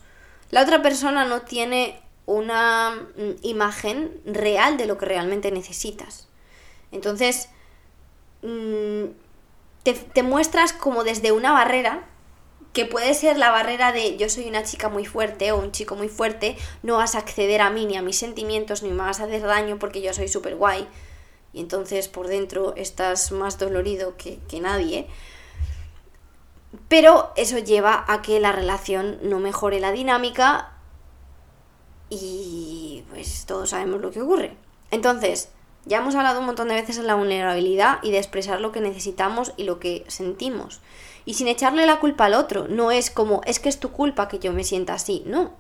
la 0.50 0.64
otra 0.64 0.82
persona 0.82 1.24
no 1.24 1.44
tiene 1.44 2.02
una 2.26 2.96
mm, 3.16 3.34
imagen 3.44 4.20
real 4.26 4.78
de 4.78 4.88
lo 4.88 4.98
que 4.98 5.06
realmente 5.06 5.52
necesitas. 5.52 6.28
Entonces, 6.92 7.50
mm, 8.42 9.04
te, 9.84 9.94
te, 9.94 10.24
muestras 10.24 10.74
como 10.74 11.04
desde 11.04 11.32
una 11.32 11.52
barrera, 11.52 12.08
que 12.74 12.86
puede 12.86 13.14
ser 13.14 13.38
la 13.38 13.52
barrera 13.52 13.92
de 13.92 14.18
yo 14.18 14.30
soy 14.30 14.48
una 14.48 14.64
chica 14.64 14.90
muy 14.90 15.06
fuerte 15.06 15.52
o 15.52 15.58
un 15.58 15.72
chico 15.72 15.96
muy 15.96 16.08
fuerte, 16.08 16.58
no 16.84 16.98
vas 16.98 17.16
a 17.16 17.20
acceder 17.20 17.62
a 17.62 17.70
mí 17.70 17.86
ni 17.86 17.98
a 17.98 18.02
mis 18.02 18.18
sentimientos, 18.18 18.82
ni 18.84 18.90
me 18.90 19.04
vas 19.04 19.20
a 19.20 19.26
hacer 19.26 19.42
daño 19.42 19.78
porque 19.78 20.02
yo 20.02 20.14
soy 20.14 20.28
súper 20.28 20.56
guay. 20.56 20.88
Y 21.54 21.60
entonces 21.60 22.08
por 22.08 22.28
dentro 22.28 22.74
estás 22.78 23.32
más 23.32 23.58
dolorido 23.58 24.16
que, 24.16 24.40
que 24.48 24.62
nadie. 24.62 25.08
Pero 26.88 27.34
eso 27.36 27.58
lleva 27.58 28.06
a 28.08 28.22
que 28.22 28.40
la 28.40 28.54
relación 28.54 29.20
no 29.22 29.40
mejore 29.40 29.82
la 29.82 29.92
dinámica 29.92 30.72
y 32.10 33.04
pues 33.10 33.46
todos 33.46 33.72
sabemos 33.72 34.02
lo 34.02 34.12
que 34.12 34.22
ocurre. 34.22 34.56
Entonces, 34.92 35.50
ya 35.86 35.98
hemos 35.98 36.16
hablado 36.16 36.40
un 36.40 36.46
montón 36.46 36.68
de 36.68 36.76
veces 36.76 36.98
de 36.98 37.04
la 37.04 37.16
vulnerabilidad 37.16 38.00
y 38.04 38.12
de 38.12 38.18
expresar 38.18 38.62
lo 38.62 38.72
que 38.72 38.82
necesitamos 38.82 39.54
y 39.58 39.64
lo 39.64 39.80
que 39.80 40.06
sentimos. 40.08 40.82
Y 41.26 41.36
sin 41.36 41.48
echarle 41.48 41.86
la 41.86 42.00
culpa 42.00 42.26
al 42.26 42.34
otro, 42.34 42.68
no 42.68 42.92
es 42.92 43.12
como, 43.12 43.42
es 43.46 43.60
que 43.60 43.70
es 43.70 43.80
tu 43.80 43.92
culpa 43.92 44.28
que 44.28 44.40
yo 44.40 44.54
me 44.54 44.64
sienta 44.64 44.94
así, 44.94 45.24
no. 45.26 45.52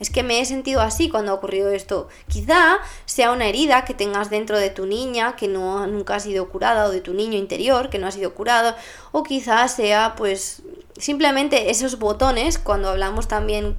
Es 0.00 0.10
que 0.10 0.24
me 0.24 0.40
he 0.40 0.44
sentido 0.44 0.80
así 0.80 1.08
cuando 1.08 1.30
ha 1.30 1.34
ocurrido 1.34 1.70
esto. 1.70 2.08
Quizá 2.28 2.78
sea 3.06 3.30
una 3.30 3.46
herida 3.46 3.84
que 3.84 3.94
tengas 3.94 4.28
dentro 4.28 4.58
de 4.58 4.70
tu 4.70 4.86
niña 4.86 5.36
que 5.36 5.46
no 5.46 5.86
nunca 5.86 6.16
ha 6.16 6.20
sido 6.20 6.48
curada 6.48 6.86
o 6.86 6.90
de 6.90 7.00
tu 7.00 7.14
niño 7.14 7.38
interior 7.38 7.90
que 7.90 7.98
no 7.98 8.08
ha 8.08 8.10
sido 8.10 8.34
curado 8.34 8.74
o 9.12 9.22
quizá 9.22 9.66
sea 9.68 10.14
pues 10.16 10.62
simplemente 10.98 11.70
esos 11.70 11.98
botones 11.98 12.58
cuando 12.58 12.88
hablamos 12.88 13.28
también 13.28 13.76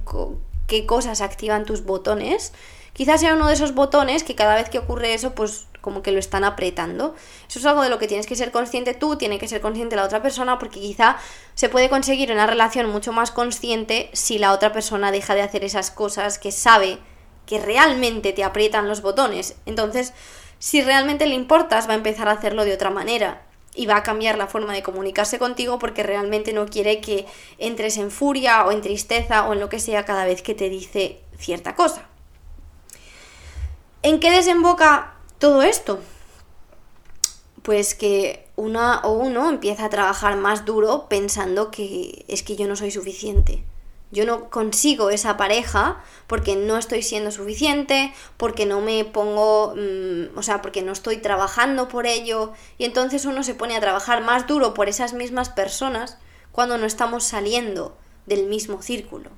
qué 0.66 0.86
cosas 0.86 1.20
activan 1.20 1.66
tus 1.66 1.84
botones. 1.84 2.52
Quizás 2.94 3.20
sea 3.20 3.34
uno 3.34 3.48
de 3.48 3.54
esos 3.54 3.74
botones 3.74 4.24
que 4.24 4.34
cada 4.34 4.54
vez 4.54 4.70
que 4.70 4.78
ocurre 4.78 5.12
eso 5.12 5.34
pues 5.34 5.66
como 5.86 6.02
que 6.02 6.10
lo 6.10 6.18
están 6.18 6.42
apretando. 6.42 7.14
Eso 7.48 7.60
es 7.60 7.64
algo 7.64 7.80
de 7.80 7.90
lo 7.90 8.00
que 8.00 8.08
tienes 8.08 8.26
que 8.26 8.34
ser 8.34 8.50
consciente 8.50 8.92
tú, 8.92 9.14
tiene 9.14 9.38
que 9.38 9.46
ser 9.46 9.60
consciente 9.60 9.94
la 9.94 10.02
otra 10.02 10.20
persona, 10.20 10.58
porque 10.58 10.80
quizá 10.80 11.16
se 11.54 11.68
puede 11.68 11.88
conseguir 11.88 12.32
una 12.32 12.44
relación 12.44 12.90
mucho 12.90 13.12
más 13.12 13.30
consciente 13.30 14.10
si 14.12 14.40
la 14.40 14.50
otra 14.50 14.72
persona 14.72 15.12
deja 15.12 15.36
de 15.36 15.42
hacer 15.42 15.62
esas 15.62 15.92
cosas 15.92 16.40
que 16.40 16.50
sabe 16.50 16.98
que 17.46 17.60
realmente 17.60 18.32
te 18.32 18.42
aprietan 18.42 18.88
los 18.88 19.00
botones. 19.00 19.54
Entonces, 19.64 20.12
si 20.58 20.82
realmente 20.82 21.24
le 21.24 21.36
importas, 21.36 21.88
va 21.88 21.92
a 21.92 21.98
empezar 21.98 22.26
a 22.26 22.32
hacerlo 22.32 22.64
de 22.64 22.74
otra 22.74 22.90
manera 22.90 23.42
y 23.76 23.86
va 23.86 23.98
a 23.98 24.02
cambiar 24.02 24.38
la 24.38 24.48
forma 24.48 24.72
de 24.72 24.82
comunicarse 24.82 25.38
contigo 25.38 25.78
porque 25.78 26.02
realmente 26.02 26.52
no 26.52 26.66
quiere 26.66 27.00
que 27.00 27.26
entres 27.58 27.96
en 27.96 28.10
furia 28.10 28.66
o 28.66 28.72
en 28.72 28.82
tristeza 28.82 29.46
o 29.46 29.52
en 29.52 29.60
lo 29.60 29.68
que 29.68 29.78
sea 29.78 30.04
cada 30.04 30.24
vez 30.24 30.42
que 30.42 30.56
te 30.56 30.68
dice 30.68 31.20
cierta 31.38 31.76
cosa. 31.76 32.08
¿En 34.02 34.18
qué 34.18 34.32
desemboca 34.32 35.15
todo 35.38 35.62
esto? 35.62 36.00
Pues 37.62 37.94
que 37.94 38.48
una 38.56 39.00
o 39.00 39.12
uno 39.12 39.50
empieza 39.50 39.86
a 39.86 39.90
trabajar 39.90 40.36
más 40.36 40.64
duro 40.64 41.08
pensando 41.08 41.70
que 41.70 42.24
es 42.28 42.42
que 42.42 42.56
yo 42.56 42.66
no 42.66 42.76
soy 42.76 42.90
suficiente. 42.90 43.64
Yo 44.12 44.24
no 44.24 44.50
consigo 44.50 45.10
esa 45.10 45.36
pareja 45.36 46.00
porque 46.28 46.54
no 46.54 46.78
estoy 46.78 47.02
siendo 47.02 47.32
suficiente, 47.32 48.14
porque 48.36 48.64
no 48.64 48.80
me 48.80 49.04
pongo, 49.04 49.74
mmm, 49.74 50.38
o 50.38 50.42
sea, 50.42 50.62
porque 50.62 50.82
no 50.82 50.92
estoy 50.92 51.18
trabajando 51.18 51.88
por 51.88 52.06
ello. 52.06 52.52
Y 52.78 52.84
entonces 52.84 53.24
uno 53.24 53.42
se 53.42 53.54
pone 53.54 53.76
a 53.76 53.80
trabajar 53.80 54.22
más 54.22 54.46
duro 54.46 54.74
por 54.74 54.88
esas 54.88 55.12
mismas 55.12 55.48
personas 55.48 56.18
cuando 56.52 56.78
no 56.78 56.86
estamos 56.86 57.24
saliendo 57.24 57.96
del 58.26 58.46
mismo 58.46 58.80
círculo. 58.80 59.30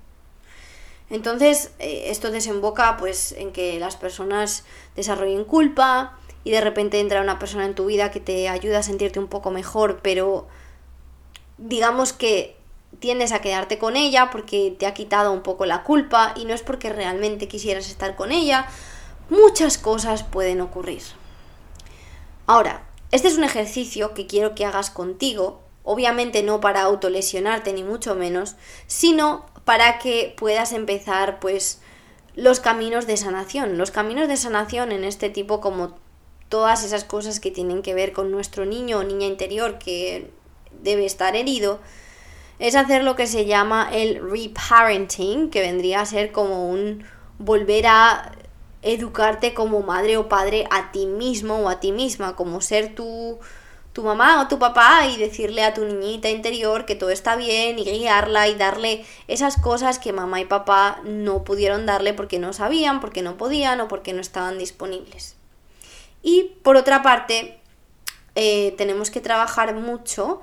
Entonces, 1.10 1.70
eh, 1.78 2.04
esto 2.06 2.30
desemboca 2.30 2.96
pues 2.98 3.32
en 3.32 3.52
que 3.52 3.78
las 3.80 3.96
personas 3.96 4.64
desarrollen 4.94 5.44
culpa 5.44 6.18
y 6.44 6.50
de 6.50 6.60
repente 6.60 7.00
entra 7.00 7.22
una 7.22 7.38
persona 7.38 7.64
en 7.64 7.74
tu 7.74 7.86
vida 7.86 8.10
que 8.10 8.20
te 8.20 8.48
ayuda 8.48 8.78
a 8.78 8.82
sentirte 8.82 9.18
un 9.18 9.28
poco 9.28 9.50
mejor, 9.50 10.00
pero 10.02 10.46
digamos 11.56 12.12
que 12.12 12.56
tiendes 13.00 13.32
a 13.32 13.40
quedarte 13.40 13.78
con 13.78 13.96
ella 13.96 14.30
porque 14.30 14.74
te 14.78 14.86
ha 14.86 14.94
quitado 14.94 15.32
un 15.32 15.42
poco 15.42 15.66
la 15.66 15.82
culpa 15.82 16.32
y 16.36 16.44
no 16.44 16.54
es 16.54 16.62
porque 16.62 16.90
realmente 16.90 17.48
quisieras 17.48 17.88
estar 17.88 18.16
con 18.16 18.32
ella. 18.32 18.66
Muchas 19.30 19.78
cosas 19.78 20.22
pueden 20.22 20.60
ocurrir. 20.60 21.02
Ahora, 22.46 22.82
este 23.10 23.28
es 23.28 23.36
un 23.36 23.44
ejercicio 23.44 24.14
que 24.14 24.26
quiero 24.26 24.54
que 24.54 24.64
hagas 24.64 24.90
contigo, 24.90 25.60
obviamente 25.84 26.42
no 26.42 26.60
para 26.60 26.82
autolesionarte 26.82 27.72
ni 27.72 27.82
mucho 27.82 28.14
menos, 28.14 28.56
sino 28.86 29.46
para 29.68 29.98
que 29.98 30.34
puedas 30.34 30.72
empezar 30.72 31.40
pues 31.40 31.82
los 32.34 32.58
caminos 32.58 33.06
de 33.06 33.18
sanación. 33.18 33.76
Los 33.76 33.90
caminos 33.90 34.26
de 34.26 34.38
sanación 34.38 34.92
en 34.92 35.04
este 35.04 35.28
tipo 35.28 35.60
como 35.60 35.94
todas 36.48 36.84
esas 36.84 37.04
cosas 37.04 37.38
que 37.38 37.50
tienen 37.50 37.82
que 37.82 37.92
ver 37.92 38.14
con 38.14 38.30
nuestro 38.30 38.64
niño 38.64 38.96
o 38.96 39.04
niña 39.04 39.26
interior 39.26 39.76
que 39.76 40.30
debe 40.82 41.04
estar 41.04 41.36
herido, 41.36 41.80
es 42.58 42.76
hacer 42.76 43.04
lo 43.04 43.14
que 43.14 43.26
se 43.26 43.44
llama 43.44 43.90
el 43.92 44.22
reparenting, 44.26 45.50
que 45.50 45.60
vendría 45.60 46.00
a 46.00 46.06
ser 46.06 46.32
como 46.32 46.70
un 46.70 47.04
volver 47.38 47.88
a 47.88 48.32
educarte 48.80 49.52
como 49.52 49.82
madre 49.82 50.16
o 50.16 50.30
padre 50.30 50.66
a 50.70 50.92
ti 50.92 51.04
mismo 51.04 51.56
o 51.56 51.68
a 51.68 51.78
ti 51.78 51.92
misma, 51.92 52.36
como 52.36 52.62
ser 52.62 52.94
tu 52.94 53.38
tu 53.98 54.04
mamá 54.04 54.40
o 54.40 54.46
tu 54.46 54.60
papá 54.60 55.08
y 55.08 55.16
decirle 55.16 55.64
a 55.64 55.74
tu 55.74 55.84
niñita 55.84 56.30
interior 56.30 56.84
que 56.84 56.94
todo 56.94 57.10
está 57.10 57.34
bien 57.34 57.80
y 57.80 57.84
guiarla 57.84 58.46
y 58.46 58.54
darle 58.54 59.04
esas 59.26 59.56
cosas 59.60 59.98
que 59.98 60.12
mamá 60.12 60.40
y 60.40 60.44
papá 60.44 61.00
no 61.02 61.42
pudieron 61.42 61.84
darle 61.84 62.14
porque 62.14 62.38
no 62.38 62.52
sabían, 62.52 63.00
porque 63.00 63.22
no 63.22 63.36
podían 63.36 63.80
o 63.80 63.88
porque 63.88 64.12
no 64.12 64.20
estaban 64.20 64.56
disponibles. 64.56 65.34
Y 66.22 66.54
por 66.62 66.76
otra 66.76 67.02
parte, 67.02 67.58
eh, 68.36 68.72
tenemos 68.78 69.10
que 69.10 69.20
trabajar 69.20 69.74
mucho 69.74 70.42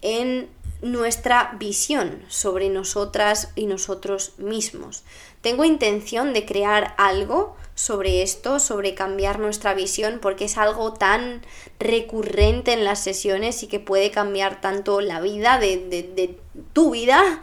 en 0.00 0.48
nuestra 0.82 1.56
visión 1.58 2.22
sobre 2.28 2.68
nosotras 2.68 3.50
y 3.54 3.66
nosotros 3.66 4.32
mismos. 4.38 5.04
Tengo 5.40 5.64
intención 5.64 6.32
de 6.32 6.44
crear 6.44 6.94
algo 6.98 7.56
sobre 7.74 8.22
esto, 8.22 8.58
sobre 8.58 8.94
cambiar 8.94 9.38
nuestra 9.38 9.74
visión, 9.74 10.18
porque 10.20 10.44
es 10.44 10.58
algo 10.58 10.92
tan 10.92 11.42
recurrente 11.78 12.72
en 12.72 12.84
las 12.84 13.02
sesiones 13.02 13.62
y 13.62 13.68
que 13.68 13.80
puede 13.80 14.10
cambiar 14.10 14.60
tanto 14.60 15.00
la 15.00 15.20
vida 15.20 15.58
de, 15.58 15.78
de, 15.78 16.38
tu 16.72 16.90
vida, 16.90 17.42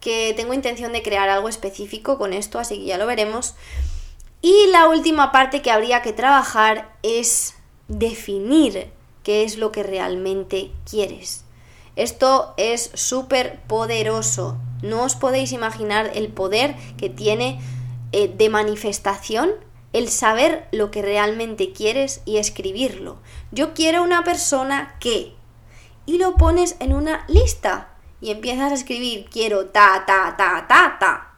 que 0.00 0.34
tengo 0.36 0.52
intención 0.52 0.92
de 0.92 1.02
crear 1.02 1.28
algo 1.28 1.48
específico 1.48 2.18
con 2.18 2.32
esto, 2.32 2.58
así 2.58 2.78
que 2.78 2.84
ya 2.84 2.98
lo 2.98 3.06
veremos. 3.06 3.54
Y 4.42 4.66
la 4.72 4.88
última 4.88 5.30
parte 5.30 5.62
que 5.62 5.70
habría 5.70 6.02
que 6.02 6.12
trabajar 6.12 6.96
es 7.04 7.54
definir 7.86 8.90
qué 9.22 9.44
es 9.44 9.56
lo 9.56 9.70
que 9.70 9.84
realmente 9.84 10.72
quieres. 10.88 11.41
Esto 11.96 12.54
es 12.56 12.90
súper 12.94 13.60
poderoso. 13.66 14.56
No 14.82 15.04
os 15.04 15.14
podéis 15.14 15.52
imaginar 15.52 16.10
el 16.14 16.28
poder 16.28 16.74
que 16.96 17.10
tiene 17.10 17.60
eh, 18.12 18.28
de 18.28 18.48
manifestación 18.48 19.50
el 19.92 20.08
saber 20.08 20.68
lo 20.72 20.90
que 20.90 21.02
realmente 21.02 21.72
quieres 21.72 22.22
y 22.24 22.38
escribirlo. 22.38 23.18
Yo 23.50 23.74
quiero 23.74 24.02
una 24.02 24.24
persona 24.24 24.96
que... 25.00 25.34
Y 26.06 26.18
lo 26.18 26.36
pones 26.36 26.76
en 26.80 26.94
una 26.94 27.24
lista 27.28 27.90
y 28.20 28.30
empiezas 28.30 28.72
a 28.72 28.74
escribir 28.74 29.28
quiero 29.30 29.66
ta, 29.66 30.04
ta, 30.06 30.34
ta, 30.36 30.66
ta, 30.66 30.96
ta. 30.98 31.34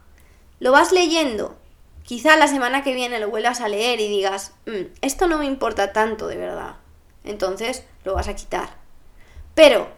Lo 0.61 0.73
vas 0.73 0.93
leyendo. 0.93 1.57
Quizá 2.05 2.37
la 2.37 2.47
semana 2.47 2.83
que 2.83 2.95
viene 2.95 3.19
lo 3.19 3.29
vuelvas 3.29 3.61
a 3.61 3.69
leer 3.69 4.01
y 4.01 4.09
digas, 4.09 4.53
mm, 4.67 4.93
esto 5.03 5.27
no 5.27 5.39
me 5.39 5.47
importa 5.47 5.93
tanto 5.93 6.29
de 6.29 6.37
verdad. 6.37 6.77
Entonces 7.25 7.85
lo 8.05 8.15
vas 8.15 8.29
a 8.29 8.37
quitar. 8.37 8.77
Pero, 9.55 9.89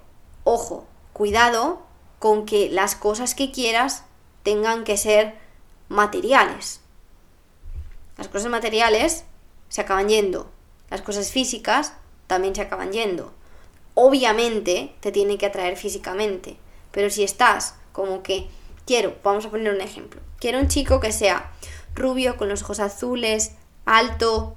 ojo, 0.47 0.87
cuidado 1.13 1.83
con 2.21 2.47
que 2.47 2.71
las 2.71 2.95
cosas 2.95 3.35
que 3.35 3.51
quieras 3.51 4.05
tengan 4.45 4.85
que 4.85 4.97
ser 4.97 5.35
materiales. 5.89 6.81
Las 8.17 8.29
cosas 8.29 8.49
materiales 8.49 9.25
se 9.69 9.81
acaban 9.81 10.09
yendo. 10.09 10.49
Las 10.89 11.03
cosas 11.03 11.33
físicas 11.33 11.95
también 12.29 12.55
se 12.55 12.63
acaban 12.63 12.93
yendo. 12.93 13.33
Obviamente 13.95 14.95
te 15.01 15.11
tienen 15.11 15.37
que 15.37 15.47
atraer 15.47 15.77
físicamente. 15.77 16.57
Pero 16.93 17.11
si 17.11 17.25
estás 17.25 17.75
como 17.93 18.23
que 18.23 18.49
quiero, 18.87 19.17
vamos 19.25 19.47
a 19.47 19.51
poner 19.51 19.75
un 19.75 19.81
ejemplo. 19.81 20.21
Quiero 20.39 20.61
un 20.61 20.69
chico 20.69 21.01
que 21.01 21.11
sea 21.11 21.51
rubio, 21.97 22.37
con 22.37 22.49
los 22.49 22.63
ojos 22.63 22.79
azules, 22.79 23.57
alto 23.85 24.55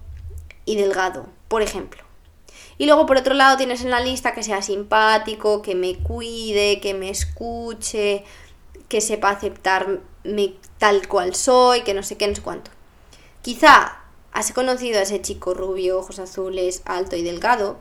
y 0.65 0.75
delgado, 0.75 1.25
por 1.47 1.63
ejemplo. 1.63 2.09
Y 2.79 2.87
luego 2.87 3.05
por 3.05 3.17
otro 3.17 3.35
lado 3.35 3.57
tienes 3.57 3.83
en 3.83 3.91
la 3.91 3.99
lista 3.99 4.33
que 4.33 4.41
sea 4.41 4.63
simpático, 4.63 5.61
que 5.61 5.75
me 5.75 5.97
cuide, 5.97 6.79
que 6.79 6.95
me 6.95 7.11
escuche, 7.11 8.23
que 8.87 9.01
sepa 9.01 9.29
aceptarme 9.29 9.99
tal 10.79 11.07
cual 11.07 11.35
soy, 11.35 11.81
que 11.81 11.93
no 11.93 12.01
sé 12.01 12.17
qué, 12.17 12.27
no 12.27 12.35
sé 12.35 12.41
cuánto. 12.41 12.71
Quizá 13.43 13.99
has 14.31 14.51
conocido 14.53 14.97
a 14.99 15.03
ese 15.03 15.21
chico 15.21 15.53
rubio, 15.53 15.99
ojos 15.99 16.19
azules, 16.19 16.81
alto 16.85 17.15
y 17.15 17.21
delgado, 17.21 17.77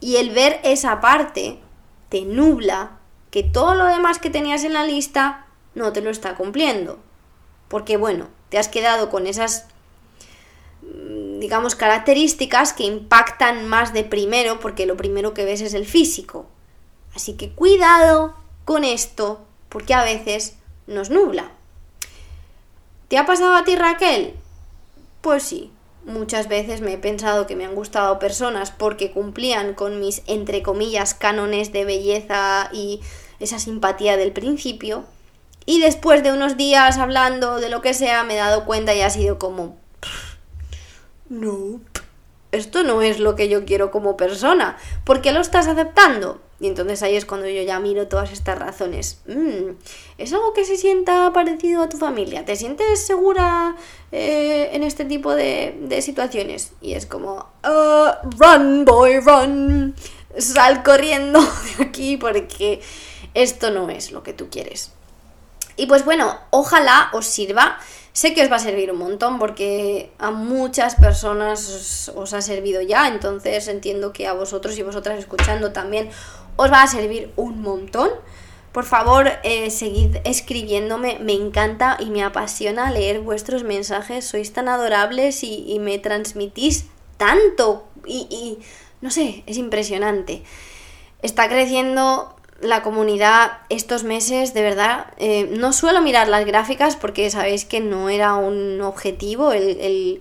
y 0.00 0.16
el 0.16 0.30
ver 0.30 0.60
esa 0.64 1.00
parte 1.00 1.58
te 2.10 2.22
nubla 2.22 2.98
que 3.30 3.42
todo 3.42 3.74
lo 3.74 3.86
demás 3.86 4.18
que 4.18 4.28
tenías 4.28 4.64
en 4.64 4.74
la 4.74 4.84
lista 4.84 5.46
no 5.74 5.92
te 5.92 6.02
lo 6.02 6.10
está 6.10 6.34
cumpliendo. 6.34 6.98
Porque 7.68 7.96
bueno, 7.96 8.28
te 8.50 8.58
has 8.58 8.68
quedado 8.68 9.08
con 9.08 9.26
esas, 9.26 9.66
digamos, 11.40 11.74
características 11.74 12.72
que 12.72 12.84
impactan 12.84 13.68
más 13.68 13.92
de 13.92 14.04
primero, 14.04 14.60
porque 14.60 14.86
lo 14.86 14.96
primero 14.96 15.34
que 15.34 15.44
ves 15.44 15.60
es 15.62 15.74
el 15.74 15.86
físico. 15.86 16.46
Así 17.14 17.34
que 17.34 17.50
cuidado 17.50 18.34
con 18.64 18.84
esto, 18.84 19.40
porque 19.68 19.94
a 19.94 20.04
veces 20.04 20.56
nos 20.86 21.10
nubla. 21.10 21.50
¿Te 23.08 23.18
ha 23.18 23.26
pasado 23.26 23.56
a 23.56 23.64
ti, 23.64 23.74
Raquel? 23.74 24.34
Pues 25.20 25.42
sí, 25.42 25.72
muchas 26.04 26.46
veces 26.48 26.80
me 26.80 26.92
he 26.92 26.98
pensado 26.98 27.46
que 27.46 27.56
me 27.56 27.64
han 27.64 27.74
gustado 27.74 28.18
personas 28.18 28.70
porque 28.70 29.10
cumplían 29.10 29.74
con 29.74 29.98
mis, 29.98 30.22
entre 30.26 30.62
comillas, 30.62 31.14
cánones 31.14 31.72
de 31.72 31.84
belleza 31.84 32.70
y 32.72 33.00
esa 33.40 33.58
simpatía 33.58 34.16
del 34.16 34.32
principio. 34.32 35.04
Y 35.66 35.80
después 35.80 36.22
de 36.22 36.32
unos 36.32 36.56
días 36.56 36.98
hablando 36.98 37.56
de 37.60 37.68
lo 37.70 37.82
que 37.82 37.94
sea, 37.94 38.22
me 38.24 38.34
he 38.34 38.38
dado 38.38 38.64
cuenta 38.64 38.94
y 38.94 39.00
ha 39.00 39.10
sido 39.10 39.38
como... 39.38 39.79
No, 41.30 41.80
esto 42.52 42.82
no 42.82 43.02
es 43.02 43.20
lo 43.20 43.36
que 43.36 43.48
yo 43.48 43.64
quiero 43.64 43.90
como 43.90 44.16
persona. 44.16 44.76
¿Por 45.04 45.22
qué 45.22 45.32
lo 45.32 45.40
estás 45.40 45.68
aceptando? 45.68 46.40
Y 46.58 46.66
entonces 46.66 47.02
ahí 47.02 47.14
es 47.14 47.24
cuando 47.24 47.48
yo 47.48 47.62
ya 47.62 47.78
miro 47.78 48.08
todas 48.08 48.32
estas 48.32 48.58
razones. 48.58 49.20
Mm, 49.26 49.76
¿Es 50.18 50.32
algo 50.32 50.52
que 50.52 50.64
se 50.64 50.76
sienta 50.76 51.32
parecido 51.32 51.82
a 51.82 51.88
tu 51.88 51.96
familia? 51.96 52.44
¿Te 52.44 52.56
sientes 52.56 53.06
segura 53.06 53.76
eh, 54.10 54.70
en 54.72 54.82
este 54.82 55.04
tipo 55.04 55.34
de, 55.34 55.98
situaciones? 56.02 56.72
Y 56.82 56.94
es 56.94 57.06
como, 57.06 57.46
uh, 57.64 58.28
run, 58.36 58.84
boy, 58.84 59.20
run. 59.20 59.94
Sal 60.36 60.82
corriendo 60.82 61.40
de 61.78 61.84
aquí 61.84 62.16
porque 62.16 62.80
esto 63.34 63.70
no 63.70 63.88
es 63.88 64.10
lo 64.10 64.22
que 64.24 64.32
tú 64.32 64.50
quieres. 64.50 64.90
Y 65.76 65.86
pues 65.86 66.04
bueno, 66.04 66.36
ojalá 66.50 67.10
os 67.12 67.26
sirva. 67.26 67.78
Sé 68.12 68.34
que 68.34 68.42
os 68.42 68.50
va 68.50 68.56
a 68.56 68.60
servir 68.60 68.90
un 68.90 68.98
montón 68.98 69.38
porque 69.38 70.10
a 70.18 70.32
muchas 70.32 70.96
personas 70.96 72.10
os, 72.14 72.32
ha 72.34 72.42
servido 72.42 72.82
ya, 72.82 73.06
entonces 73.06 73.68
entiendo 73.68 74.12
que 74.12 74.26
a 74.26 74.32
vosotros 74.32 74.76
y 74.78 74.82
vosotras 74.82 75.18
escuchando 75.18 75.72
también 75.72 76.10
os 76.56 76.72
va 76.72 76.82
a 76.82 76.86
servir 76.88 77.32
un 77.36 77.62
montón. 77.62 78.10
Por 78.72 78.84
favor, 78.84 79.30
eh, 79.42 79.70
seguid 79.70 80.16
escribiéndome, 80.24 81.18
me 81.20 81.32
encanta 81.34 81.96
y 82.00 82.06
me 82.06 82.22
apasiona 82.22 82.90
leer 82.90 83.20
vuestros 83.20 83.62
mensajes, 83.62 84.24
sois 84.24 84.52
tan 84.52 84.68
adorables 84.68 85.42
y, 85.42 85.78
me 85.80 85.98
transmitís 85.98 86.86
tanto 87.16 87.88
y, 88.06 88.26
y, 88.30 88.58
no 89.00 89.10
sé, 89.10 89.44
es 89.46 89.56
impresionante. 89.56 90.42
Está 91.22 91.48
creciendo 91.48 92.34
la 92.60 92.82
comunidad 92.82 93.58
estos 93.68 94.04
meses, 94.04 94.54
de 94.54 94.62
verdad, 94.62 95.06
eh, 95.18 95.48
no 95.50 95.72
suelo 95.72 96.02
mirar 96.02 96.28
las 96.28 96.44
gráficas 96.44 96.96
porque 96.96 97.30
sabéis 97.30 97.64
que 97.64 97.80
no 97.80 98.08
era 98.08 98.34
un 98.34 98.80
objetivo 98.82 99.52
el, 99.52 100.20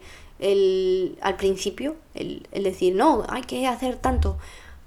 al 1.21 1.35
principio, 1.35 1.95
el, 2.13 2.43
decir, 2.51 2.95
no, 2.95 3.25
hay 3.29 3.41
que 3.41 3.67
hacer 3.67 3.97
tanto. 3.97 4.37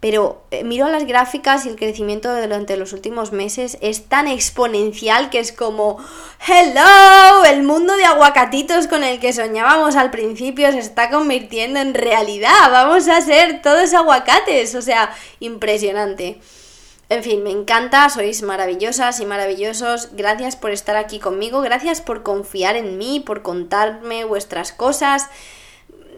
Pero 0.00 0.42
eh, 0.50 0.64
miro 0.64 0.88
las 0.88 1.06
gráficas 1.06 1.64
y 1.64 1.68
el 1.68 1.76
crecimiento 1.76 2.34
durante 2.34 2.76
los 2.76 2.92
últimos 2.92 3.30
meses 3.30 3.78
es 3.82 4.06
tan 4.06 4.26
exponencial 4.26 5.30
que 5.30 5.38
es 5.38 5.52
como, 5.52 5.98
hello, 6.44 7.44
el 7.44 7.62
mundo 7.62 7.96
de 7.96 8.04
aguacatitos 8.04 8.88
con 8.88 9.04
el 9.04 9.20
que 9.20 9.32
soñábamos 9.32 9.94
al 9.94 10.10
principio 10.10 10.72
se 10.72 10.80
está 10.80 11.08
convirtiendo 11.08 11.78
en 11.78 11.94
realidad, 11.94 12.72
vamos 12.72 13.06
a 13.06 13.20
ser 13.20 13.62
todos 13.62 13.94
aguacates, 13.94 14.74
o 14.74 14.82
sea, 14.82 15.14
impresionante. 15.38 16.40
En 17.12 17.22
fin, 17.22 17.42
me 17.42 17.50
encanta, 17.50 18.08
sois 18.08 18.42
maravillosas 18.42 19.20
y 19.20 19.26
maravillosos. 19.26 20.16
Gracias 20.16 20.56
por 20.56 20.70
estar 20.70 20.96
aquí 20.96 21.18
conmigo, 21.18 21.60
gracias 21.60 22.00
por 22.00 22.22
confiar 22.22 22.74
en 22.74 22.96
mí, 22.96 23.20
por 23.20 23.42
contarme 23.42 24.24
vuestras 24.24 24.72
cosas. 24.72 25.28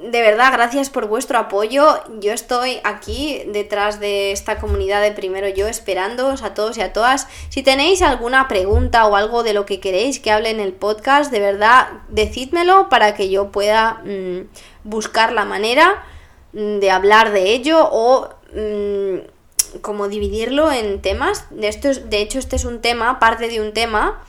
De 0.08 0.22
verdad, 0.22 0.52
gracias 0.52 0.90
por 0.90 1.08
vuestro 1.08 1.36
apoyo. 1.36 2.00
Yo 2.20 2.32
estoy 2.32 2.78
aquí 2.84 3.42
detrás 3.48 3.98
de 3.98 4.30
esta 4.30 4.60
comunidad 4.60 5.02
de 5.02 5.10
Primero 5.10 5.48
Yo 5.48 5.66
esperándoos 5.66 6.44
a 6.44 6.54
todos 6.54 6.78
y 6.78 6.82
a 6.82 6.92
todas. 6.92 7.26
Si 7.48 7.64
tenéis 7.64 8.00
alguna 8.00 8.46
pregunta 8.46 9.04
o 9.06 9.16
algo 9.16 9.42
de 9.42 9.52
lo 9.52 9.66
que 9.66 9.80
queréis 9.80 10.20
que 10.20 10.30
hable 10.30 10.50
en 10.50 10.60
el 10.60 10.74
podcast, 10.74 11.32
de 11.32 11.40
verdad, 11.40 11.88
decídmelo 12.08 12.88
para 12.88 13.16
que 13.16 13.30
yo 13.30 13.50
pueda 13.50 14.00
mm, 14.04 14.42
buscar 14.84 15.32
la 15.32 15.44
manera 15.44 16.04
mm, 16.52 16.78
de 16.78 16.90
hablar 16.92 17.32
de 17.32 17.50
ello 17.50 17.80
o... 17.90 18.28
Mm, 18.54 19.33
como 19.82 20.08
dividirlo 20.08 20.70
en 20.70 21.00
temas. 21.02 21.46
De, 21.50 21.68
esto 21.68 21.92
de 21.92 22.20
hecho, 22.20 22.38
este 22.38 22.56
es 22.56 22.64
un 22.64 22.80
tema, 22.80 23.18
parte 23.18 23.48
de 23.48 23.60
un 23.60 23.72
tema 23.72 24.22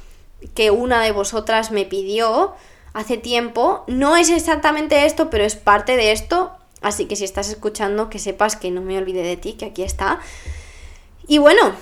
que 0.54 0.72
una 0.72 1.02
de 1.02 1.12
vosotras 1.12 1.72
me 1.72 1.86
pidió 1.86 2.54
hace 2.94 3.18
tiempo. 3.18 3.84
No 3.88 4.16
es 4.16 4.30
exactamente 4.30 5.06
esto, 5.06 5.30
pero 5.30 5.44
es 5.44 5.56
parte 5.56 5.98
de 5.98 6.12
esto. 6.12 6.52
Así 6.82 7.06
que 7.06 7.16
si 7.16 7.24
estás 7.24 7.50
escuchando, 7.50 8.10
que 8.10 8.20
sepas 8.20 8.56
que 8.56 8.72
no 8.72 8.82
me 8.82 8.98
olvide 8.98 9.24
de 9.24 9.38
ti, 9.38 9.54
que 9.54 9.66
aquí 9.66 9.84
está. 9.84 10.20
Y 11.28 11.40
bueno, 11.40 11.74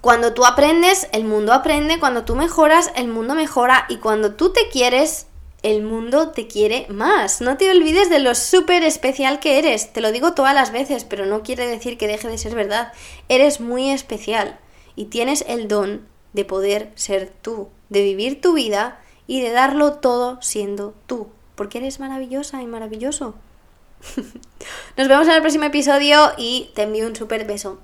cuando 0.00 0.32
tú 0.32 0.44
aprendes, 0.44 1.08
el 1.12 1.24
mundo 1.24 1.52
aprende. 1.52 1.98
Cuando 1.98 2.24
tú 2.24 2.34
mejoras, 2.34 2.92
el 2.94 3.08
mundo 3.08 3.34
mejora. 3.34 3.86
Y 3.88 3.96
cuando 3.96 4.34
tú 4.34 4.52
te 4.52 4.68
quieres, 4.68 5.26
el 5.66 5.82
mundo 5.82 6.30
te 6.30 6.46
quiere 6.46 6.86
más. 6.88 7.40
No 7.40 7.56
te 7.56 7.68
olvides 7.68 8.08
de 8.08 8.20
lo 8.20 8.36
súper 8.36 8.84
especial 8.84 9.40
que 9.40 9.58
eres. 9.58 9.92
Te 9.92 10.00
lo 10.00 10.12
digo 10.12 10.32
todas 10.32 10.54
las 10.54 10.70
veces, 10.70 11.04
pero 11.04 11.26
no 11.26 11.42
quiere 11.42 11.66
decir 11.66 11.98
que 11.98 12.06
deje 12.06 12.28
de 12.28 12.38
ser 12.38 12.54
verdad. 12.54 12.92
Eres 13.28 13.60
muy 13.60 13.90
especial 13.90 14.60
y 14.94 15.06
tienes 15.06 15.44
el 15.48 15.66
don 15.66 16.06
de 16.34 16.44
poder 16.44 16.92
ser 16.94 17.32
tú, 17.42 17.68
de 17.88 18.02
vivir 18.02 18.40
tu 18.40 18.52
vida 18.52 19.00
y 19.26 19.40
de 19.40 19.50
darlo 19.50 19.94
todo 19.94 20.40
siendo 20.40 20.94
tú, 21.06 21.28
porque 21.56 21.78
eres 21.78 21.98
maravillosa 21.98 22.62
y 22.62 22.66
maravilloso. 22.66 23.34
Nos 24.96 25.08
vemos 25.08 25.26
en 25.26 25.34
el 25.34 25.40
próximo 25.40 25.64
episodio 25.64 26.30
y 26.38 26.70
te 26.76 26.82
envío 26.82 27.08
un 27.08 27.16
súper 27.16 27.44
beso. 27.44 27.80